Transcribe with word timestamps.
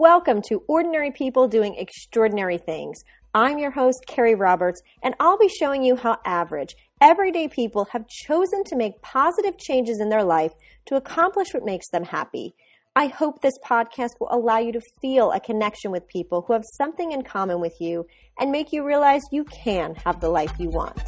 Welcome 0.00 0.42
to 0.42 0.62
Ordinary 0.68 1.10
People 1.10 1.48
Doing 1.48 1.74
Extraordinary 1.74 2.56
Things. 2.56 3.02
I'm 3.34 3.58
your 3.58 3.72
host, 3.72 4.04
Carrie 4.06 4.36
Roberts, 4.36 4.80
and 5.02 5.16
I'll 5.18 5.36
be 5.36 5.48
showing 5.48 5.82
you 5.82 5.96
how 5.96 6.18
average, 6.24 6.76
everyday 7.00 7.48
people 7.48 7.86
have 7.86 8.06
chosen 8.06 8.62
to 8.66 8.76
make 8.76 9.02
positive 9.02 9.58
changes 9.58 9.98
in 10.00 10.08
their 10.08 10.22
life 10.22 10.52
to 10.86 10.94
accomplish 10.94 11.48
what 11.52 11.64
makes 11.64 11.88
them 11.88 12.04
happy. 12.04 12.54
I 12.94 13.08
hope 13.08 13.42
this 13.42 13.58
podcast 13.58 14.10
will 14.20 14.28
allow 14.30 14.58
you 14.58 14.70
to 14.70 14.80
feel 15.02 15.32
a 15.32 15.40
connection 15.40 15.90
with 15.90 16.06
people 16.06 16.44
who 16.46 16.52
have 16.52 16.64
something 16.74 17.10
in 17.10 17.22
common 17.22 17.58
with 17.60 17.80
you 17.80 18.06
and 18.38 18.52
make 18.52 18.72
you 18.72 18.86
realize 18.86 19.22
you 19.32 19.42
can 19.46 19.96
have 20.04 20.20
the 20.20 20.28
life 20.28 20.52
you 20.60 20.70
want. 20.70 21.02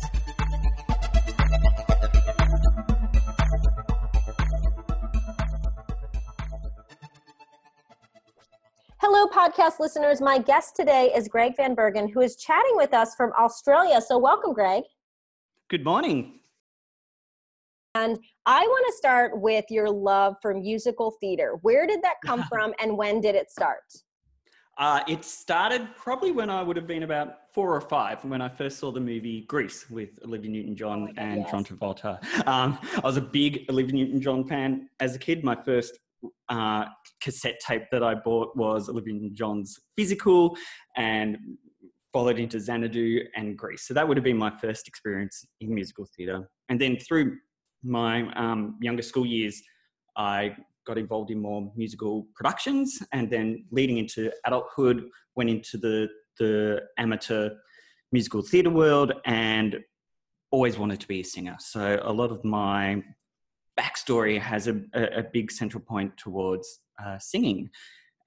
Hello, 9.13 9.27
podcast 9.27 9.81
listeners. 9.81 10.21
My 10.21 10.39
guest 10.39 10.77
today 10.77 11.13
is 11.13 11.27
Greg 11.27 11.57
Van 11.57 11.75
Bergen, 11.75 12.09
who 12.09 12.21
is 12.21 12.37
chatting 12.37 12.77
with 12.77 12.95
us 12.95 13.17
from 13.17 13.33
Australia. 13.37 14.01
So, 14.01 14.17
welcome, 14.17 14.55
Greg. 14.55 14.85
Good 15.69 15.85
morning. 15.85 16.39
And 17.97 18.21
I 18.47 18.61
want 18.61 18.87
to 18.87 18.93
start 18.97 19.41
with 19.41 19.65
your 19.69 19.91
love 19.91 20.37
for 20.41 20.55
musical 20.55 21.17
theater. 21.21 21.59
Where 21.63 21.89
did 21.89 22.03
that 22.03 22.19
come 22.25 22.45
from 22.49 22.73
and 22.81 22.97
when 22.97 23.21
did 23.21 23.35
it 23.35 23.51
start? 23.51 23.83
Uh, 24.79 25.01
it 25.09 25.25
started 25.25 25.89
probably 25.97 26.31
when 26.31 26.49
I 26.49 26.63
would 26.63 26.77
have 26.77 26.87
been 26.87 27.03
about 27.03 27.53
four 27.53 27.75
or 27.75 27.81
five 27.81 28.25
when 28.25 28.41
I 28.41 28.49
first 28.49 28.79
saw 28.79 28.93
the 28.93 29.01
movie 29.01 29.41
Grease 29.49 29.91
with 29.91 30.21
Olivia 30.25 30.53
Newton 30.53 30.77
John 30.77 31.09
oh 31.09 31.21
and 31.21 31.41
yes. 31.41 31.51
John 31.51 31.65
Travolta. 31.65 32.47
Um, 32.47 32.79
I 32.95 33.01
was 33.01 33.17
a 33.17 33.23
big 33.23 33.65
Olivia 33.69 33.93
Newton 33.93 34.21
John 34.21 34.47
fan 34.47 34.89
as 35.01 35.17
a 35.17 35.19
kid. 35.19 35.43
My 35.43 35.57
first 35.57 35.99
uh, 36.49 36.85
cassette 37.21 37.61
tape 37.67 37.85
that 37.93 38.03
I 38.03 38.15
bought 38.15 38.57
was 38.57 38.89
Olivia 38.89 39.31
John's 39.33 39.79
Physical 39.97 40.57
and 40.97 41.39
followed 42.13 42.39
into 42.39 42.59
Xanadu 42.59 43.21
and 43.37 43.57
Grease. 43.57 43.87
So 43.87 43.95
that 43.95 44.07
would 44.07 44.17
have 44.17 44.25
been 44.25 44.37
my 44.37 44.53
first 44.61 44.89
experience 44.89 45.45
in 45.61 45.75
musical 45.75 46.07
theatre. 46.17 46.49
And 46.69 46.81
then 46.81 46.97
through 46.97 47.37
my 47.83 48.33
um, 48.35 48.79
younger 48.81 49.03
school 49.03 49.27
years, 49.27 49.63
I 50.17 50.57
got 50.87 50.99
involved 50.99 51.31
in 51.31 51.41
more 51.41 51.73
musical 51.77 52.27
productions 52.35 53.01
and 53.13 53.31
then 53.31 53.65
leading 53.71 53.99
into 53.99 54.31
adulthood, 54.45 55.05
went 55.37 55.51
into 55.51 55.79
the, 55.79 56.09
the 56.39 56.81
amateur 56.99 57.51
musical 58.13 58.43
theatre 58.43 58.71
world 58.71 59.13
and 59.25 59.79
always 60.51 60.79
wanted 60.79 60.99
to 61.01 61.07
be 61.07 61.21
a 61.21 61.25
singer. 61.25 61.57
So 61.61 62.01
a 62.03 62.13
lot 62.13 62.33
of 62.33 62.45
my 62.45 63.03
backstory 63.81 64.39
has 64.39 64.69
a, 64.69 64.81
a, 64.95 65.23
big 65.23 65.51
central 65.51 65.83
point 65.83 66.17
towards 66.17 66.81
uh, 67.03 67.19
singing 67.19 67.71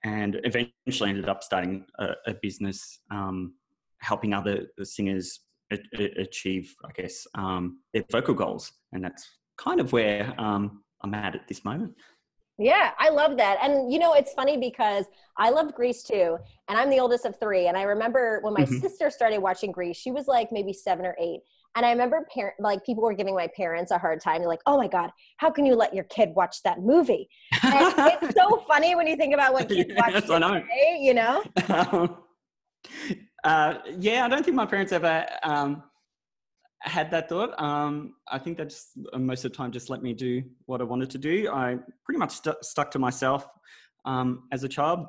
and 0.03 0.39
eventually 0.43 1.09
ended 1.09 1.29
up 1.29 1.43
starting 1.43 1.85
a, 1.99 2.09
a 2.27 2.33
business 2.41 2.99
um, 3.11 3.53
helping 3.99 4.33
other 4.33 4.67
singers 4.83 5.41
a- 5.71 6.21
achieve, 6.21 6.75
I 6.83 6.91
guess, 6.99 7.25
um, 7.35 7.79
their 7.93 8.03
vocal 8.11 8.33
goals. 8.33 8.71
And 8.91 9.03
that's 9.03 9.29
kind 9.57 9.79
of 9.79 9.93
where 9.93 10.33
um, 10.37 10.83
I'm 11.03 11.13
at 11.13 11.35
at 11.35 11.47
this 11.47 11.63
moment. 11.63 11.93
Yeah, 12.59 12.91
I 12.99 13.09
love 13.09 13.37
that. 13.37 13.57
And 13.63 13.91
you 13.91 13.97
know, 13.97 14.13
it's 14.13 14.33
funny 14.33 14.57
because 14.57 15.05
I 15.37 15.49
loved 15.49 15.73
Grease 15.73 16.03
too, 16.03 16.37
and 16.67 16.77
I'm 16.77 16.89
the 16.91 16.99
oldest 16.99 17.25
of 17.25 17.39
three. 17.39 17.67
And 17.67 17.75
I 17.75 17.81
remember 17.83 18.39
when 18.43 18.53
my 18.53 18.61
mm-hmm. 18.61 18.77
sister 18.77 19.09
started 19.09 19.39
watching 19.39 19.71
Grease, 19.71 19.97
she 19.97 20.11
was 20.11 20.27
like 20.27 20.51
maybe 20.51 20.71
seven 20.71 21.05
or 21.05 21.15
eight. 21.19 21.41
And 21.75 21.85
I 21.85 21.91
remember 21.91 22.25
parent 22.33 22.55
like 22.59 22.85
people 22.85 23.03
were 23.03 23.13
giving 23.13 23.35
my 23.35 23.47
parents 23.55 23.91
a 23.91 23.97
hard 23.97 24.21
time. 24.21 24.39
They're 24.39 24.47
like, 24.47 24.61
"Oh 24.65 24.77
my 24.77 24.87
god, 24.87 25.11
how 25.37 25.49
can 25.49 25.65
you 25.65 25.75
let 25.75 25.93
your 25.93 26.03
kid 26.05 26.29
watch 26.35 26.61
that 26.63 26.81
movie?" 26.81 27.27
And 27.63 27.93
it's 28.21 28.35
so 28.35 28.63
funny 28.67 28.95
when 28.95 29.07
you 29.07 29.15
think 29.15 29.33
about 29.33 29.53
what 29.53 29.69
kids 29.69 29.91
watch 29.97 30.13
yes, 30.13 30.25
today, 30.25 30.97
you 30.99 31.13
know. 31.13 31.43
Um, 31.69 32.17
uh, 33.43 33.75
yeah, 33.97 34.25
I 34.25 34.29
don't 34.29 34.43
think 34.43 34.55
my 34.55 34.65
parents 34.65 34.91
ever 34.91 35.25
um, 35.43 35.83
had 36.81 37.09
that 37.11 37.27
thought. 37.27 37.59
Um, 37.61 38.15
I 38.27 38.37
think 38.37 38.57
that 38.57 38.69
just 38.69 38.89
uh, 39.11 39.17
most 39.17 39.43
of 39.43 39.51
the 39.51 39.57
time 39.57 39.71
just 39.71 39.89
let 39.89 40.03
me 40.03 40.13
do 40.13 40.43
what 40.65 40.79
I 40.79 40.83
wanted 40.83 41.09
to 41.11 41.17
do. 41.17 41.49
I 41.51 41.77
pretty 42.05 42.19
much 42.19 42.35
st- 42.35 42.63
stuck 42.63 42.91
to 42.91 42.99
myself 42.99 43.47
um, 44.05 44.43
as 44.51 44.63
a 44.63 44.69
child. 44.69 45.07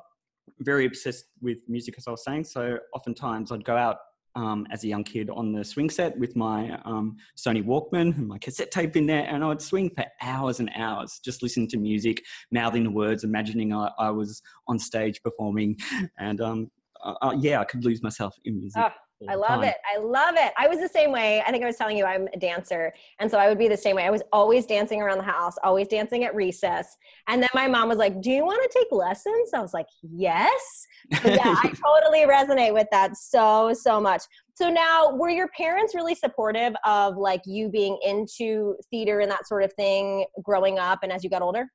Very 0.59 0.85
obsessed 0.85 1.25
with 1.41 1.57
music, 1.67 1.95
as 1.97 2.07
I 2.07 2.11
was 2.11 2.23
saying. 2.23 2.45
So 2.45 2.77
oftentimes 2.93 3.51
I'd 3.51 3.65
go 3.65 3.75
out 3.75 3.97
um, 4.35 4.67
as 4.71 4.83
a 4.83 4.87
young 4.87 5.03
kid 5.03 5.29
on 5.29 5.51
the 5.51 5.63
swing 5.63 5.89
set 5.89 6.17
with 6.17 6.35
my 6.35 6.79
um, 6.85 7.17
Sony 7.37 7.63
Walkman 7.63 8.17
and 8.17 8.27
my 8.27 8.37
cassette 8.37 8.71
tape 8.71 8.95
in 8.95 9.05
there, 9.05 9.25
and 9.25 9.43
I 9.43 9.47
would 9.47 9.61
swing 9.61 9.89
for 9.95 10.05
hours 10.21 10.59
and 10.59 10.69
hours, 10.75 11.19
just 11.23 11.41
listening 11.41 11.67
to 11.69 11.77
music, 11.77 12.21
mouthing 12.51 12.83
the 12.83 12.91
words, 12.91 13.23
imagining 13.23 13.73
I, 13.73 13.89
I 13.97 14.09
was 14.09 14.41
on 14.67 14.79
stage 14.79 15.21
performing, 15.23 15.77
and 16.19 16.41
um, 16.41 16.71
uh, 17.03 17.35
yeah, 17.39 17.59
I 17.59 17.65
could 17.65 17.85
lose 17.85 18.01
myself 18.01 18.35
in 18.45 18.59
music. 18.59 18.81
Oh, 18.83 18.89
I 19.29 19.35
love 19.35 19.61
time. 19.61 19.63
it. 19.63 19.75
I 19.93 19.99
love 19.99 20.35
it. 20.37 20.51
I 20.57 20.67
was 20.67 20.79
the 20.79 20.89
same 20.89 21.11
way. 21.11 21.41
I 21.41 21.51
think 21.51 21.63
I 21.63 21.67
was 21.67 21.77
telling 21.77 21.97
you 21.97 22.05
I'm 22.05 22.27
a 22.33 22.37
dancer. 22.37 22.93
And 23.19 23.31
so 23.31 23.37
I 23.37 23.47
would 23.47 23.57
be 23.57 23.67
the 23.67 23.77
same 23.77 23.95
way. 23.95 24.03
I 24.03 24.09
was 24.09 24.21
always 24.33 24.65
dancing 24.65 25.01
around 25.01 25.19
the 25.19 25.23
house, 25.23 25.55
always 25.63 25.87
dancing 25.87 26.25
at 26.25 26.35
recess. 26.35 26.97
And 27.27 27.41
then 27.41 27.49
my 27.53 27.67
mom 27.67 27.87
was 27.87 27.97
like, 27.97 28.21
Do 28.21 28.29
you 28.29 28.45
want 28.45 28.61
to 28.69 28.77
take 28.77 28.91
lessons? 28.91 29.51
I 29.53 29.61
was 29.61 29.73
like, 29.73 29.87
Yes. 30.03 30.87
But 31.23 31.35
yeah, 31.35 31.55
I 31.63 31.71
totally 31.85 32.25
resonate 32.25 32.73
with 32.73 32.87
that 32.91 33.15
so, 33.15 33.73
so 33.73 34.01
much. 34.01 34.23
So 34.55 34.69
now, 34.69 35.11
were 35.11 35.29
your 35.29 35.49
parents 35.49 35.93
really 35.95 36.15
supportive 36.15 36.73
of 36.85 37.17
like 37.17 37.41
you 37.45 37.69
being 37.69 37.97
into 38.05 38.75
theater 38.89 39.19
and 39.19 39.29
that 39.29 39.47
sort 39.47 39.63
of 39.63 39.73
thing 39.73 40.25
growing 40.43 40.79
up 40.79 40.99
and 41.03 41.11
as 41.11 41.23
you 41.23 41.29
got 41.29 41.41
older? 41.41 41.67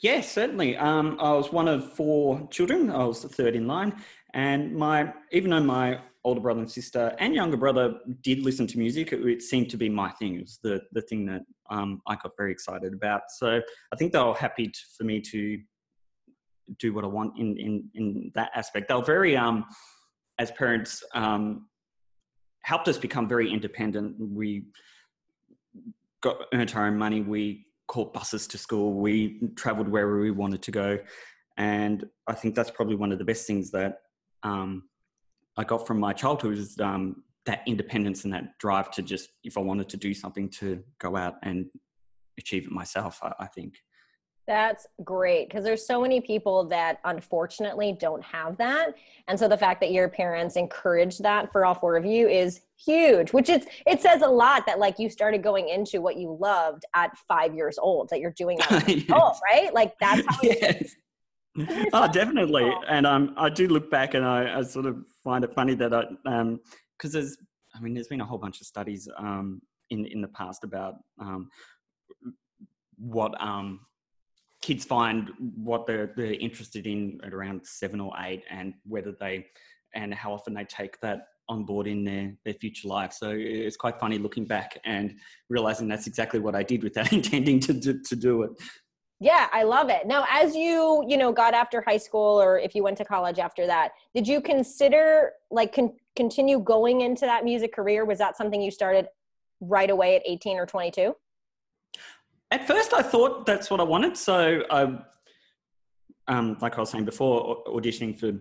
Yes, 0.00 0.30
certainly. 0.30 0.76
Um, 0.76 1.16
I 1.20 1.32
was 1.32 1.52
one 1.52 1.66
of 1.66 1.92
four 1.94 2.46
children. 2.50 2.90
I 2.90 3.04
was 3.04 3.22
the 3.22 3.28
third 3.28 3.56
in 3.56 3.66
line, 3.66 3.94
and 4.32 4.74
my 4.74 5.12
even 5.32 5.50
though 5.50 5.64
my 5.64 5.98
older 6.24 6.40
brother 6.40 6.60
and 6.60 6.70
sister 6.70 7.14
and 7.18 7.34
younger 7.34 7.56
brother 7.56 7.94
did 8.22 8.40
listen 8.42 8.66
to 8.66 8.78
music, 8.78 9.12
it, 9.12 9.20
it 9.26 9.42
seemed 9.42 9.68
to 9.70 9.76
be 9.76 9.88
my 9.88 10.10
thing. 10.12 10.36
It 10.36 10.40
was 10.42 10.58
the 10.62 10.80
the 10.92 11.02
thing 11.02 11.26
that 11.26 11.42
um, 11.70 12.00
I 12.06 12.16
got 12.16 12.32
very 12.36 12.52
excited 12.52 12.92
about. 12.92 13.22
So 13.30 13.60
I 13.92 13.96
think 13.96 14.12
they 14.12 14.18
were 14.18 14.34
happy 14.34 14.68
to, 14.68 14.80
for 14.96 15.04
me 15.04 15.20
to 15.20 15.58
do 16.78 16.94
what 16.94 17.04
I 17.04 17.08
want 17.08 17.38
in 17.38 17.56
in 17.58 17.90
in 17.94 18.32
that 18.34 18.50
aspect. 18.54 18.88
They 18.88 18.94
were 18.94 19.04
very 19.04 19.36
um, 19.36 19.66
as 20.38 20.50
parents 20.52 21.04
um, 21.14 21.66
helped 22.62 22.88
us 22.88 22.98
become 22.98 23.28
very 23.28 23.52
independent. 23.52 24.16
We 24.18 24.64
got 26.22 26.36
earned 26.54 26.72
our 26.74 26.86
own 26.86 26.96
money. 26.96 27.20
We 27.20 27.66
caught 27.86 28.14
buses 28.14 28.46
to 28.48 28.58
school. 28.58 28.94
We 28.94 29.40
traveled 29.56 29.88
wherever 29.88 30.18
we 30.18 30.30
wanted 30.30 30.62
to 30.62 30.70
go. 30.70 30.98
And 31.56 32.04
I 32.26 32.32
think 32.32 32.54
that's 32.54 32.70
probably 32.70 32.96
one 32.96 33.12
of 33.12 33.18
the 33.18 33.24
best 33.24 33.46
things 33.46 33.70
that 33.72 33.98
um, 34.42 34.84
I 35.56 35.64
got 35.64 35.86
from 35.86 36.00
my 36.00 36.12
childhood 36.12 36.56
was 36.56 36.78
um, 36.80 37.22
that 37.46 37.62
independence 37.66 38.24
and 38.24 38.32
that 38.32 38.58
drive 38.58 38.90
to 38.92 39.02
just, 39.02 39.28
if 39.44 39.56
I 39.56 39.60
wanted 39.60 39.88
to 39.90 39.96
do 39.96 40.14
something, 40.14 40.48
to 40.50 40.82
go 40.98 41.16
out 41.16 41.34
and 41.42 41.66
achieve 42.38 42.66
it 42.66 42.72
myself, 42.72 43.20
I, 43.22 43.32
I 43.40 43.46
think. 43.46 43.74
That's 44.46 44.86
great 45.02 45.48
because 45.48 45.64
there's 45.64 45.86
so 45.86 46.02
many 46.02 46.20
people 46.20 46.64
that 46.68 46.98
unfortunately 47.04 47.96
don't 47.98 48.22
have 48.22 48.58
that. 48.58 48.94
And 49.26 49.38
so 49.38 49.48
the 49.48 49.56
fact 49.56 49.80
that 49.80 49.90
your 49.90 50.08
parents 50.08 50.56
encouraged 50.56 51.22
that 51.22 51.50
for 51.50 51.64
all 51.64 51.74
four 51.74 51.96
of 51.96 52.04
you 52.04 52.28
is 52.28 52.60
huge, 52.76 53.32
which 53.32 53.48
is 53.48 53.66
it 53.86 54.02
says 54.02 54.20
a 54.20 54.28
lot 54.28 54.66
that 54.66 54.78
like 54.78 54.98
you 54.98 55.08
started 55.08 55.42
going 55.42 55.70
into 55.70 56.02
what 56.02 56.16
you 56.16 56.36
loved 56.38 56.84
at 56.94 57.16
five 57.26 57.54
years 57.54 57.78
old, 57.78 58.10
that 58.10 58.20
you're 58.20 58.32
doing 58.32 58.58
that 58.68 58.86
yes. 58.88 59.10
old, 59.10 59.36
right? 59.50 59.72
Like 59.72 59.94
that's 59.98 60.26
how 60.28 60.36
yes. 60.42 60.94
Oh, 61.92 62.10
definitely. 62.10 62.72
And 62.88 63.06
um 63.06 63.34
I 63.36 63.48
do 63.48 63.68
look 63.68 63.90
back 63.90 64.14
and 64.14 64.24
I, 64.24 64.58
I 64.58 64.62
sort 64.62 64.86
of 64.86 65.04
find 65.22 65.44
it 65.44 65.54
funny 65.54 65.74
that 65.74 65.94
I 65.94 66.04
um 66.26 66.60
because 66.96 67.12
there's 67.12 67.36
I 67.74 67.80
mean 67.80 67.94
there's 67.94 68.08
been 68.08 68.20
a 68.20 68.26
whole 68.26 68.38
bunch 68.38 68.60
of 68.60 68.66
studies 68.66 69.08
um 69.18 69.62
in 69.90 70.06
in 70.06 70.20
the 70.20 70.28
past 70.28 70.64
about 70.64 70.94
um 71.20 71.48
what 72.96 73.40
um 73.40 73.80
kids 74.62 74.84
find 74.84 75.30
what 75.56 75.86
they're, 75.86 76.14
they're 76.16 76.32
interested 76.32 76.86
in 76.86 77.20
at 77.22 77.34
around 77.34 77.60
seven 77.66 78.00
or 78.00 78.12
eight 78.24 78.42
and 78.50 78.72
whether 78.86 79.12
they 79.20 79.44
and 79.94 80.14
how 80.14 80.32
often 80.32 80.54
they 80.54 80.64
take 80.64 80.98
that 81.00 81.26
on 81.50 81.64
board 81.64 81.86
in 81.86 82.02
their, 82.02 82.32
their 82.46 82.54
future 82.54 82.88
life. 82.88 83.12
So 83.12 83.34
it's 83.36 83.76
quite 83.76 84.00
funny 84.00 84.16
looking 84.16 84.46
back 84.46 84.78
and 84.86 85.14
realizing 85.50 85.86
that's 85.86 86.06
exactly 86.06 86.40
what 86.40 86.54
I 86.54 86.62
did 86.62 86.82
without 86.82 87.12
intending 87.18 87.60
to, 87.60 87.78
to, 87.78 88.00
to 88.00 88.16
do 88.16 88.42
it. 88.44 88.50
Yeah, 89.20 89.48
I 89.52 89.62
love 89.62 89.90
it. 89.90 90.06
Now, 90.06 90.26
as 90.30 90.54
you, 90.54 91.04
you 91.08 91.16
know, 91.16 91.32
got 91.32 91.54
after 91.54 91.80
high 91.80 91.96
school 91.96 92.40
or 92.42 92.58
if 92.58 92.74
you 92.74 92.82
went 92.82 92.98
to 92.98 93.04
college 93.04 93.38
after 93.38 93.66
that, 93.66 93.92
did 94.14 94.26
you 94.26 94.40
consider 94.40 95.32
like 95.50 95.74
con- 95.74 95.94
continue 96.16 96.58
going 96.58 97.02
into 97.02 97.24
that 97.24 97.44
music 97.44 97.72
career? 97.72 98.04
Was 98.04 98.18
that 98.18 98.36
something 98.36 98.60
you 98.60 98.70
started 98.70 99.06
right 99.60 99.88
away 99.88 100.16
at 100.16 100.22
18 100.26 100.58
or 100.58 100.66
22? 100.66 101.14
At 102.50 102.66
first, 102.66 102.92
I 102.92 103.02
thought 103.02 103.46
that's 103.46 103.70
what 103.70 103.80
I 103.80 103.84
wanted. 103.84 104.16
So, 104.16 104.62
I, 104.70 104.98
um, 106.28 106.56
like 106.60 106.76
I 106.76 106.80
was 106.80 106.90
saying 106.90 107.04
before, 107.04 107.64
auditioning 107.66 108.18
for 108.18 108.32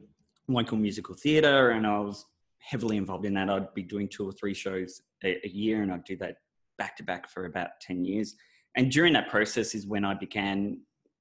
local 0.48 0.78
musical 0.78 1.16
theatre, 1.16 1.72
and 1.72 1.86
I 1.86 2.00
was 2.00 2.26
heavily 2.60 2.98
involved 2.98 3.26
in 3.26 3.34
that. 3.36 3.50
I'd 3.50 3.74
be 3.74 3.84
doing 3.84 4.08
two 4.08 4.28
or 4.28 4.32
three 4.32 4.54
shows 4.54 5.02
a, 5.24 5.46
a 5.46 5.50
year, 5.50 5.82
and 5.84 5.92
I'd 5.92 6.04
do 6.04 6.16
that 6.18 6.38
back 6.78 6.96
to 6.98 7.04
back 7.04 7.30
for 7.30 7.46
about 7.46 7.70
10 7.82 8.04
years. 8.04 8.36
And 8.76 8.92
during 8.92 9.14
that 9.14 9.30
process 9.30 9.76
is 9.76 9.86
when 9.86 10.06
I 10.06 10.14
began 10.14 10.80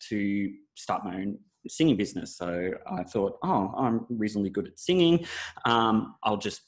to 0.08 0.52
start 0.74 1.04
my 1.04 1.16
own 1.16 1.38
singing 1.68 1.96
business. 1.96 2.36
So 2.36 2.72
I 2.90 3.04
thought, 3.04 3.38
oh, 3.42 3.72
I'm 3.76 4.06
reasonably 4.08 4.50
good 4.50 4.66
at 4.66 4.78
singing. 4.78 5.26
Um, 5.64 6.16
I'll 6.22 6.36
just 6.36 6.62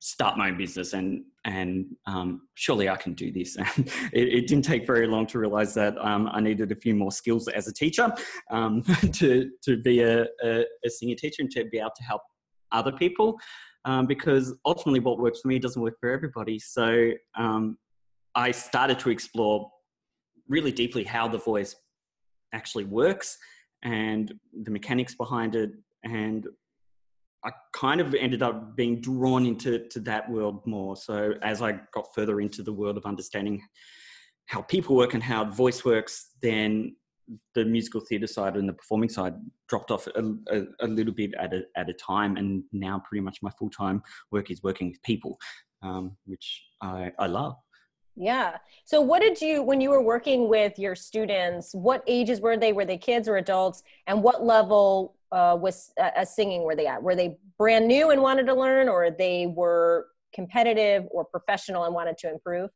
start 0.00 0.38
my 0.38 0.48
own 0.48 0.56
business 0.56 0.94
and 0.94 1.24
and 1.44 1.86
um, 2.06 2.42
surely 2.54 2.88
I 2.88 2.96
can 2.96 3.14
do 3.14 3.32
this. 3.32 3.56
And 3.56 3.68
it, 4.12 4.28
it, 4.28 4.46
didn't 4.46 4.64
take 4.64 4.86
very 4.86 5.06
long 5.06 5.26
to 5.28 5.38
realize 5.38 5.72
that 5.74 5.96
um, 5.98 6.28
I 6.32 6.40
needed 6.40 6.70
a 6.70 6.74
few 6.74 6.94
more 6.94 7.12
skills 7.12 7.48
as 7.48 7.66
a 7.66 7.72
teacher 7.72 8.12
um, 8.50 8.82
to 9.12 9.50
to 9.62 9.76
be 9.78 10.00
a, 10.00 10.24
a, 10.44 10.64
a, 10.84 10.90
senior 10.90 11.16
teacher 11.16 11.42
and 11.42 11.50
to 11.52 11.64
be 11.66 11.78
able 11.78 11.92
to 11.96 12.02
help 12.02 12.22
other 12.72 12.92
people. 12.92 13.38
Um, 13.86 14.06
because 14.06 14.54
ultimately, 14.66 15.00
what 15.00 15.18
works 15.18 15.40
for 15.40 15.48
me 15.48 15.58
doesn't 15.58 15.80
work 15.80 15.98
for 15.98 16.10
everybody. 16.10 16.58
So 16.58 17.12
um, 17.38 17.78
I 18.34 18.50
started 18.50 18.98
to 19.00 19.10
explore 19.10 19.70
really 20.50 20.72
deeply 20.72 21.04
how 21.04 21.26
the 21.26 21.38
voice 21.38 21.74
actually 22.52 22.84
works 22.84 23.38
and 23.82 24.34
the 24.64 24.70
mechanics 24.70 25.14
behind 25.14 25.54
it 25.54 25.70
and 26.04 26.46
I 27.44 27.50
kind 27.72 28.00
of 28.00 28.14
ended 28.14 28.42
up 28.42 28.76
being 28.76 29.00
drawn 29.00 29.46
into 29.46 29.88
to 29.88 30.00
that 30.00 30.30
world 30.30 30.60
more. 30.66 30.96
So 30.96 31.32
as 31.42 31.62
I 31.62 31.80
got 31.94 32.06
further 32.14 32.40
into 32.40 32.62
the 32.62 32.72
world 32.72 32.98
of 32.98 33.06
understanding 33.06 33.62
how 34.46 34.62
people 34.62 34.96
work 34.96 35.14
and 35.14 35.22
how 35.22 35.46
voice 35.46 35.84
works, 35.84 36.32
then 36.42 36.96
the 37.54 37.64
musical 37.64 38.00
theatre 38.00 38.26
side 38.26 38.56
and 38.56 38.68
the 38.68 38.72
performing 38.72 39.08
side 39.08 39.34
dropped 39.68 39.90
off 39.90 40.06
a, 40.08 40.34
a, 40.50 40.62
a, 40.80 40.86
little 40.86 41.14
bit 41.14 41.32
at 41.38 41.54
a, 41.54 41.62
at 41.76 41.88
a 41.88 41.94
time. 41.94 42.36
And 42.36 42.64
now 42.72 43.00
pretty 43.08 43.22
much 43.22 43.38
my 43.40 43.50
full 43.58 43.70
time 43.70 44.02
work 44.32 44.50
is 44.50 44.62
working 44.62 44.88
with 44.88 45.02
people, 45.02 45.38
um, 45.82 46.16
which 46.26 46.62
I, 46.82 47.12
I 47.18 47.26
love. 47.26 47.54
Yeah. 48.20 48.58
So, 48.84 49.00
what 49.00 49.22
did 49.22 49.40
you, 49.40 49.62
when 49.62 49.80
you 49.80 49.88
were 49.88 50.02
working 50.02 50.46
with 50.50 50.78
your 50.78 50.94
students, 50.94 51.74
what 51.74 52.04
ages 52.06 52.38
were 52.38 52.58
they? 52.58 52.74
Were 52.74 52.84
they 52.84 52.98
kids 52.98 53.26
or 53.28 53.38
adults? 53.38 53.82
And 54.06 54.22
what 54.22 54.44
level 54.44 55.16
uh, 55.32 55.56
was 55.58 55.90
uh, 55.98 56.22
singing 56.26 56.64
were 56.64 56.76
they 56.76 56.86
at? 56.86 57.02
Were 57.02 57.16
they 57.16 57.38
brand 57.56 57.88
new 57.88 58.10
and 58.10 58.20
wanted 58.20 58.44
to 58.48 58.54
learn, 58.54 58.90
or 58.90 59.10
they 59.10 59.46
were 59.46 60.08
competitive 60.34 61.08
or 61.10 61.24
professional 61.24 61.84
and 61.84 61.94
wanted 61.94 62.18
to 62.18 62.30
improve? 62.30 62.68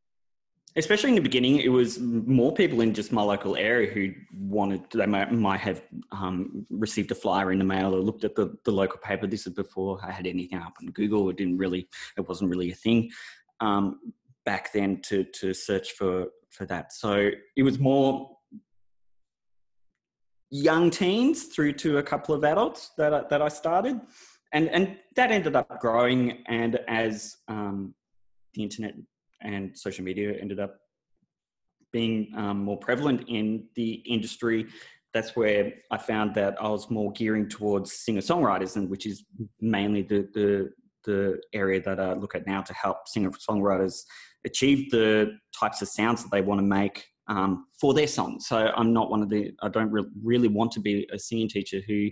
Especially 0.77 1.11
in 1.11 1.15
the 1.15 1.21
beginning, 1.21 1.59
it 1.59 1.69
was 1.69 2.01
more 2.01 2.53
people 2.53 2.81
in 2.81 2.95
just 2.95 3.13
my 3.13 3.23
local 3.23 3.55
area 3.55 3.93
who 3.93 4.13
wanted, 4.35 4.81
they 4.93 5.05
might, 5.05 5.31
might 5.31 5.61
have 5.61 5.83
um, 6.11 6.67
received 6.71 7.13
a 7.13 7.15
flyer 7.15 7.53
in 7.53 7.59
the 7.59 7.65
mail 7.65 7.95
or 7.95 8.01
looked 8.01 8.25
at 8.25 8.35
the, 8.35 8.57
the 8.65 8.73
local 8.73 8.99
paper. 8.99 9.27
This 9.27 9.47
is 9.47 9.53
before 9.53 10.01
I 10.03 10.11
had 10.11 10.27
anything 10.27 10.59
up 10.59 10.73
on 10.81 10.87
Google. 10.87 11.29
It 11.29 11.37
didn't 11.37 11.59
really, 11.59 11.87
it 12.17 12.27
wasn't 12.27 12.51
really 12.51 12.73
a 12.73 12.75
thing. 12.75 13.11
Um, 13.61 14.01
back 14.45 14.73
then 14.73 15.01
to 15.03 15.25
to 15.25 15.55
search 15.55 15.93
for 15.93 16.27
for 16.51 16.67
that. 16.67 16.93
So 16.93 17.31
it 17.57 17.63
was 17.63 17.79
more 17.79 18.31
young 20.51 20.91
teens 20.91 21.45
through 21.47 21.73
to 21.73 21.99
a 21.99 22.03
couple 22.03 22.35
of 22.35 22.45
adults 22.45 22.93
that 22.97 23.13
I, 23.13 23.23
that 23.31 23.43
I 23.43 23.49
started, 23.49 24.01
and 24.53 24.69
and 24.69 24.97
that 25.17 25.31
ended 25.31 25.57
up 25.57 25.81
growing. 25.81 26.45
And 26.47 26.79
as 26.89 27.37
um, 27.49 27.95
the 28.55 28.63
internet 28.63 28.95
and 29.41 29.77
social 29.77 30.05
media 30.05 30.33
ended 30.41 30.61
up 30.61 30.77
being 31.93 32.33
um, 32.37 32.65
more 32.65 32.79
prevalent 32.79 33.25
in 33.29 33.67
the 33.77 33.93
industry, 34.07 34.67
that's 35.13 35.37
where 35.37 35.73
I 35.91 35.99
found 35.99 36.35
that 36.35 36.61
I 36.61 36.69
was 36.69 36.91
more 36.91 37.13
gearing 37.13 37.49
towards 37.49 37.93
singer 37.93 38.21
songwriters, 38.21 38.77
and 38.77 38.89
which 38.89 39.07
is 39.07 39.25
mainly 39.61 40.03
the 40.03 40.29
the 40.35 40.71
the 41.05 41.41
area 41.53 41.81
that 41.83 42.01
I 42.01 42.15
look 42.15 42.35
at 42.35 42.47
now 42.47 42.63
to 42.63 42.75
help 42.75 43.09
singer 43.09 43.31
songwriters 43.31 44.03
achieve 44.45 44.91
the 44.91 45.39
types 45.59 45.83
of 45.83 45.89
sounds 45.89 46.23
that 46.23 46.31
they 46.31 46.43
want 46.43 46.61
to 46.61 46.67
make 46.67 47.07
um, 47.29 47.67
for 47.81 47.95
their 47.95 48.07
songs. 48.07 48.47
So 48.47 48.71
I'm 48.77 48.93
not 48.93 49.11
one 49.11 49.23
of 49.23 49.31
the, 49.31 49.53
I 49.63 49.69
don't 49.69 49.91
re- 49.91 50.05
really 50.23 50.49
want 50.49 50.73
to 50.73 50.81
be 50.81 51.09
a 51.13 51.19
singing 51.19 51.49
teacher 51.49 51.81
who 51.87 52.11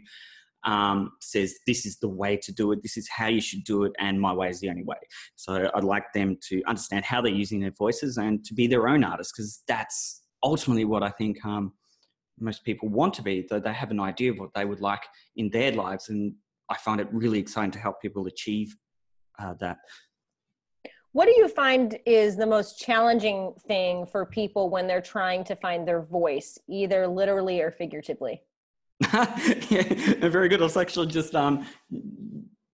um, 0.65 1.12
says 1.21 1.56
this 1.67 1.85
is 1.85 1.99
the 1.99 2.09
way 2.09 2.37
to 2.37 2.53
do 2.53 2.73
it, 2.73 2.83
this 2.83 2.97
is 2.97 3.09
how 3.09 3.27
you 3.27 3.41
should 3.41 3.65
do 3.65 3.85
it, 3.85 3.93
and 3.99 4.21
my 4.21 4.33
way 4.33 4.49
is 4.49 4.61
the 4.61 4.71
only 4.71 4.85
way. 4.85 4.97
So 5.35 5.71
I'd 5.75 5.85
like 5.85 6.05
them 6.15 6.38
to 6.49 6.62
understand 6.67 7.05
how 7.05 7.21
they're 7.21 7.33
using 7.33 7.61
their 7.61 7.73
voices 7.73 8.17
and 8.17 8.45
to 8.45 8.55
be 8.55 8.67
their 8.67 8.88
own 8.88 9.05
artists 9.05 9.33
because 9.33 9.62
that's 9.67 10.23
ultimately 10.43 10.85
what 10.85 11.03
I 11.03 11.11
think 11.11 11.45
um, 11.45 11.73
most 12.38 12.65
people 12.65 12.88
want 12.88 13.15
to 13.15 13.23
be. 13.23 13.47
That 13.50 13.65
they 13.65 13.73
have 13.73 13.91
an 13.91 14.00
idea 14.00 14.31
of 14.31 14.38
what 14.38 14.50
they 14.55 14.65
would 14.65 14.81
like 14.81 15.03
in 15.37 15.50
their 15.50 15.73
lives, 15.73 16.09
and 16.09 16.35
I 16.73 16.79
find 16.79 17.01
it 17.01 17.09
really 17.13 17.39
exciting 17.39 17.71
to 17.73 17.79
help 17.79 18.01
people 18.01 18.27
achieve 18.27 18.75
uh, 19.39 19.55
that. 19.61 19.79
What 21.13 21.27
do 21.27 21.33
you 21.33 21.47
find 21.47 21.99
is 22.07 22.37
the 22.37 22.47
most 22.47 22.79
challenging 22.79 23.53
thing 23.69 24.07
for 24.07 24.25
people 24.25 24.71
when 24.71 24.87
they're 24.87 25.03
trying 25.03 25.45
to 25.45 25.57
find 25.57 25.87
their 25.87 26.01
voice, 26.01 26.59
either 26.69 27.07
literally 27.07 27.61
or 27.61 27.71
figuratively? 27.71 28.43
yeah, 29.13 30.29
very 30.29 30.49
good. 30.49 30.61
I 30.61 30.65
was 30.65 30.77
actually 30.79 31.09
just 31.09 31.35
um, 31.35 31.67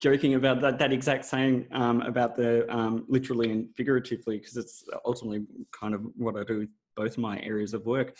joking 0.01 0.35
about 0.35 0.61
that, 0.61 0.79
that 0.79 0.93
exact 0.93 1.25
same 1.25 1.67
um, 1.73 2.01
about 2.01 2.37
the 2.37 2.65
um, 2.73 3.03
literally 3.09 3.51
and 3.51 3.67
figuratively, 3.75 4.37
because 4.37 4.55
it's 4.55 4.85
ultimately 5.05 5.45
kind 5.77 5.93
of 5.93 6.01
what 6.15 6.37
I 6.37 6.43
do 6.45 6.59
with 6.59 6.69
both 6.95 7.17
my 7.17 7.41
areas 7.41 7.73
of 7.73 7.85
work. 7.85 8.15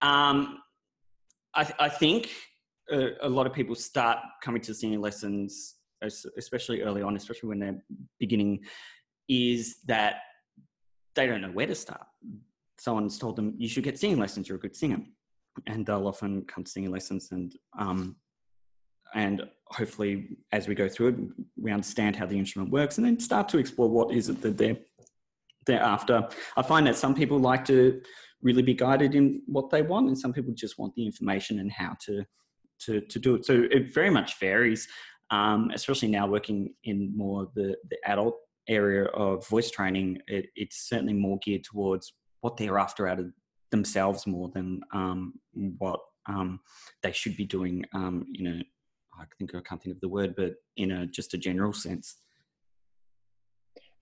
Um, 0.00 0.58
I, 1.54 1.64
th- 1.64 1.76
I, 1.80 1.88
think 1.88 2.30
a, 2.90 3.10
a, 3.22 3.28
lot 3.28 3.46
of 3.46 3.52
people 3.52 3.74
start 3.74 4.18
coming 4.42 4.60
to 4.62 4.74
singing 4.74 5.00
lessons, 5.00 5.76
especially 6.36 6.82
early 6.82 7.02
on, 7.02 7.16
especially 7.16 7.48
when 7.48 7.58
they're 7.58 7.82
beginning 8.18 8.60
is 9.28 9.78
that 9.86 10.16
they 11.14 11.26
don't 11.26 11.40
know 11.40 11.50
where 11.50 11.66
to 11.66 11.74
start. 11.74 12.06
Someone's 12.78 13.18
told 13.18 13.36
them 13.36 13.54
you 13.56 13.68
should 13.68 13.84
get 13.84 13.98
singing 13.98 14.18
lessons. 14.18 14.48
You're 14.48 14.58
a 14.58 14.60
good 14.60 14.76
singer, 14.76 15.00
and 15.66 15.84
they'll 15.84 16.06
often 16.06 16.42
come 16.42 16.64
to 16.64 16.70
singing 16.70 16.90
lessons 16.90 17.28
and 17.32 17.54
um, 17.78 18.16
and 19.14 19.42
hopefully 19.68 20.36
as 20.52 20.68
we 20.68 20.74
go 20.74 20.88
through 20.88 21.08
it, 21.08 21.14
we 21.56 21.72
understand 21.72 22.16
how 22.16 22.26
the 22.26 22.38
instrument 22.38 22.70
works, 22.70 22.98
and 22.98 23.06
then 23.06 23.18
start 23.18 23.48
to 23.48 23.58
explore 23.58 23.88
what 23.88 24.14
is 24.14 24.28
it 24.28 24.40
that 24.42 24.58
they're 24.58 24.76
they're 25.66 25.82
after. 25.82 26.28
I 26.56 26.62
find 26.62 26.86
that 26.86 26.96
some 26.96 27.14
people 27.14 27.38
like 27.38 27.64
to 27.66 28.00
really 28.42 28.62
be 28.62 28.74
guided 28.74 29.14
in 29.14 29.42
what 29.46 29.70
they 29.70 29.82
want, 29.82 30.08
and 30.08 30.18
some 30.18 30.32
people 30.32 30.52
just 30.54 30.78
want 30.78 30.94
the 30.94 31.06
information 31.06 31.58
and 31.58 31.72
how 31.72 31.96
to 32.06 32.24
to 32.80 33.00
to 33.00 33.18
do 33.18 33.34
it. 33.36 33.44
So 33.44 33.64
it 33.70 33.92
very 33.92 34.10
much 34.10 34.38
varies. 34.38 34.88
Um, 35.30 35.72
especially 35.74 36.08
now 36.08 36.28
working 36.28 36.74
in 36.84 37.16
more 37.16 37.48
the 37.54 37.76
the 37.90 37.98
adult 38.04 38.36
area 38.68 39.04
of 39.06 39.46
voice 39.48 39.70
training, 39.70 40.18
it, 40.28 40.46
it's 40.54 40.88
certainly 40.88 41.14
more 41.14 41.38
geared 41.44 41.64
towards 41.64 42.12
what 42.40 42.56
they're 42.56 42.78
after 42.78 43.08
out 43.08 43.18
of 43.18 43.32
themselves 43.70 44.26
more 44.26 44.50
than 44.54 44.80
um, 44.92 45.34
what 45.78 46.00
um, 46.28 46.60
they 47.02 47.12
should 47.12 47.36
be 47.36 47.44
doing 47.44 47.84
um, 47.94 48.26
a, 48.40 48.64
I 49.18 49.24
think 49.38 49.54
I 49.54 49.60
can't 49.60 49.82
think 49.82 49.96
of 49.96 50.00
the 50.00 50.08
word, 50.08 50.34
but 50.36 50.54
in 50.76 50.90
a 50.90 51.06
just 51.06 51.34
a 51.34 51.38
general 51.38 51.72
sense. 51.72 52.16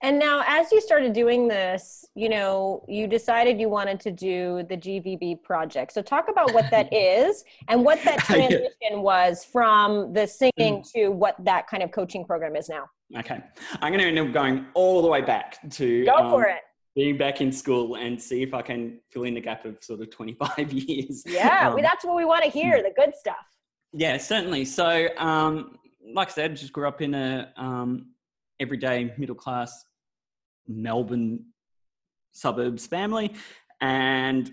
And 0.01 0.19
now, 0.19 0.43
as 0.45 0.71
you 0.71 0.81
started 0.81 1.13
doing 1.13 1.47
this, 1.47 2.05
you 2.15 2.29
know, 2.29 2.85
you 2.87 3.07
decided 3.07 3.59
you 3.59 3.69
wanted 3.69 3.99
to 4.01 4.11
do 4.11 4.65
the 4.69 4.77
GVB 4.77 5.41
project. 5.41 5.93
So, 5.93 6.01
talk 6.01 6.27
about 6.29 6.53
what 6.53 6.69
that 6.71 6.93
is 6.93 7.43
and 7.67 7.83
what 7.83 8.03
that 8.03 8.19
transition 8.19 9.01
was 9.01 9.45
from 9.45 10.13
the 10.13 10.27
singing 10.27 10.81
mm. 10.81 10.91
to 10.93 11.09
what 11.09 11.35
that 11.43 11.67
kind 11.67 11.81
of 11.81 11.91
coaching 11.91 12.25
program 12.25 12.55
is 12.55 12.69
now. 12.69 12.85
Okay. 13.17 13.41
I'm 13.81 13.91
going 13.93 13.99
to 13.99 14.07
end 14.07 14.19
up 14.19 14.33
going 14.33 14.65
all 14.73 15.01
the 15.01 15.07
way 15.07 15.21
back 15.21 15.57
to 15.71 16.05
go 16.05 16.15
um, 16.15 16.29
for 16.29 16.45
it. 16.45 16.61
Being 16.95 17.17
back 17.17 17.41
in 17.41 17.51
school 17.51 17.95
and 17.95 18.21
see 18.21 18.41
if 18.41 18.53
I 18.53 18.61
can 18.61 18.99
fill 19.11 19.23
in 19.23 19.33
the 19.33 19.41
gap 19.41 19.65
of 19.65 19.77
sort 19.81 20.01
of 20.01 20.09
25 20.09 20.71
years. 20.71 21.23
Yeah, 21.25 21.67
um, 21.67 21.73
well, 21.73 21.83
that's 21.83 22.05
what 22.05 22.15
we 22.15 22.25
want 22.25 22.43
to 22.43 22.49
hear 22.49 22.81
the 22.81 22.93
good 22.95 23.13
stuff. 23.15 23.45
Yeah, 23.93 24.17
certainly. 24.17 24.65
So, 24.65 25.09
um, 25.17 25.77
like 26.13 26.29
I 26.29 26.31
said, 26.31 26.55
just 26.55 26.73
grew 26.73 26.87
up 26.87 27.01
in 27.01 27.13
a 27.13 27.51
um, 27.57 28.07
everyday 28.59 29.13
middle 29.17 29.35
class 29.35 29.85
Melbourne 30.67 31.45
suburbs 32.31 32.85
family 32.87 33.33
and 33.81 34.51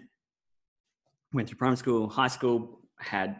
went 1.32 1.49
through 1.49 1.59
primary 1.59 1.76
school, 1.76 2.09
high 2.09 2.28
school, 2.28 2.80
had 2.99 3.37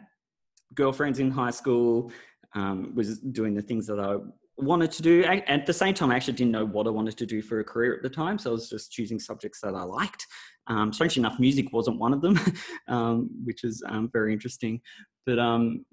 girlfriends 0.73 1.19
in 1.19 1.31
high 1.31 1.51
school, 1.51 2.11
um, 2.55 2.93
was 2.95 3.19
doing 3.19 3.53
the 3.53 3.61
things 3.61 3.87
that 3.87 3.99
I 3.99 4.17
wanted 4.57 4.91
to 4.91 5.01
do. 5.01 5.23
At 5.23 5.65
the 5.65 5.73
same 5.73 5.93
time, 5.93 6.11
I 6.11 6.15
actually 6.15 6.33
didn't 6.33 6.51
know 6.51 6.65
what 6.65 6.87
I 6.87 6.89
wanted 6.89 7.17
to 7.17 7.25
do 7.25 7.41
for 7.41 7.59
a 7.59 7.63
career 7.63 7.95
at 7.95 8.03
the 8.03 8.09
time. 8.09 8.37
So 8.37 8.51
I 8.51 8.53
was 8.53 8.69
just 8.69 8.91
choosing 8.91 9.19
subjects 9.19 9.61
that 9.61 9.75
I 9.75 9.83
liked. 9.83 10.25
Um, 10.67 10.93
strangely 10.93 11.21
enough, 11.21 11.39
music 11.39 11.73
wasn't 11.73 11.99
one 11.99 12.13
of 12.13 12.21
them, 12.21 12.39
um, 12.87 13.29
which 13.43 13.63
is 13.63 13.83
um, 13.87 14.09
very 14.11 14.33
interesting. 14.33 14.81
But 15.25 15.39
um, 15.39 15.85